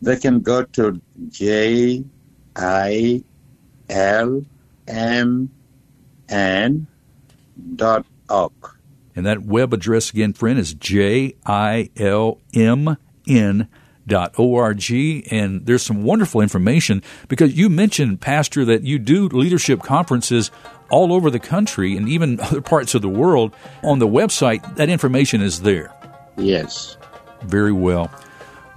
They 0.00 0.14
can 0.14 0.38
go 0.38 0.62
to 0.62 1.00
J 1.28 2.04
I 2.54 3.24
L 3.90 4.44
M 4.86 5.50
N 6.28 6.86
dot 7.74 8.06
org. 8.30 8.77
And 9.18 9.26
that 9.26 9.42
web 9.42 9.74
address 9.74 10.10
again, 10.10 10.32
friend, 10.32 10.60
is 10.60 10.74
J 10.74 11.34
I 11.44 11.90
L 11.96 12.40
M 12.54 12.96
N 13.26 13.68
dot 14.06 14.38
org 14.38 14.92
and 14.92 15.66
there's 15.66 15.82
some 15.82 16.04
wonderful 16.04 16.40
information 16.40 17.02
because 17.26 17.58
you 17.58 17.68
mentioned 17.68 18.20
pastor 18.20 18.64
that 18.64 18.84
you 18.84 18.96
do 18.96 19.26
leadership 19.26 19.82
conferences 19.82 20.52
all 20.88 21.12
over 21.12 21.30
the 21.30 21.40
country 21.40 21.96
and 21.96 22.08
even 22.08 22.38
other 22.42 22.60
parts 22.60 22.94
of 22.94 23.02
the 23.02 23.08
world. 23.08 23.52
On 23.82 23.98
the 23.98 24.06
website 24.06 24.76
that 24.76 24.88
information 24.88 25.42
is 25.42 25.62
there. 25.62 25.92
Yes. 26.36 26.96
Very 27.42 27.72
well. 27.72 28.12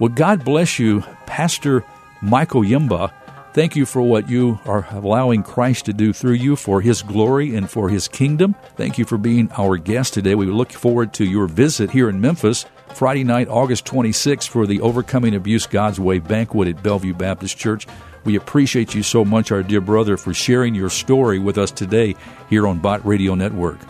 Well 0.00 0.10
god 0.10 0.44
bless 0.44 0.76
you 0.76 1.02
pastor 1.24 1.84
michael 2.20 2.62
yimba 2.62 3.12
Thank 3.54 3.76
you 3.76 3.84
for 3.84 4.00
what 4.00 4.30
you 4.30 4.58
are 4.64 4.86
allowing 4.92 5.42
Christ 5.42 5.84
to 5.84 5.92
do 5.92 6.14
through 6.14 6.34
you 6.34 6.56
for 6.56 6.80
His 6.80 7.02
glory 7.02 7.54
and 7.54 7.68
for 7.68 7.90
His 7.90 8.08
kingdom. 8.08 8.54
Thank 8.76 8.96
you 8.96 9.04
for 9.04 9.18
being 9.18 9.50
our 9.58 9.76
guest 9.76 10.14
today. 10.14 10.34
We 10.34 10.46
look 10.46 10.72
forward 10.72 11.12
to 11.14 11.26
your 11.26 11.46
visit 11.46 11.90
here 11.90 12.08
in 12.08 12.18
Memphis 12.18 12.64
Friday 12.94 13.24
night, 13.24 13.48
August 13.48 13.84
26th, 13.84 14.48
for 14.48 14.66
the 14.66 14.80
Overcoming 14.80 15.34
Abuse 15.34 15.66
God's 15.66 16.00
Way 16.00 16.18
banquet 16.18 16.68
at 16.68 16.82
Bellevue 16.82 17.12
Baptist 17.12 17.58
Church. 17.58 17.86
We 18.24 18.36
appreciate 18.36 18.94
you 18.94 19.02
so 19.02 19.22
much, 19.22 19.52
our 19.52 19.62
dear 19.62 19.82
brother, 19.82 20.16
for 20.16 20.32
sharing 20.32 20.74
your 20.74 20.90
story 20.90 21.38
with 21.38 21.58
us 21.58 21.70
today 21.70 22.14
here 22.48 22.66
on 22.66 22.78
Bott 22.78 23.04
Radio 23.04 23.34
Network. 23.34 23.80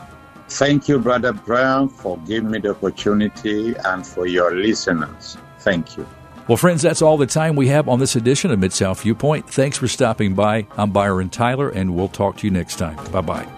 Thank 0.48 0.88
you, 0.88 0.98
Brother 0.98 1.32
Brown, 1.32 1.88
for 1.88 2.18
giving 2.26 2.50
me 2.50 2.58
the 2.58 2.70
opportunity 2.70 3.74
and 3.84 4.04
for 4.04 4.26
your 4.26 4.56
listeners. 4.56 5.36
Thank 5.60 5.96
you. 5.96 6.06
Well, 6.48 6.56
friends, 6.56 6.82
that's 6.82 7.02
all 7.02 7.16
the 7.16 7.26
time 7.26 7.54
we 7.54 7.68
have 7.68 7.88
on 7.88 8.00
this 8.00 8.16
edition 8.16 8.50
of 8.50 8.58
Mid 8.58 8.72
South 8.72 9.02
Viewpoint. 9.02 9.48
Thanks 9.48 9.78
for 9.78 9.86
stopping 9.86 10.34
by. 10.34 10.66
I'm 10.76 10.90
Byron 10.90 11.30
Tyler, 11.30 11.70
and 11.70 11.94
we'll 11.94 12.08
talk 12.08 12.36
to 12.38 12.46
you 12.46 12.50
next 12.50 12.76
time. 12.76 12.96
Bye 13.12 13.20
bye. 13.20 13.48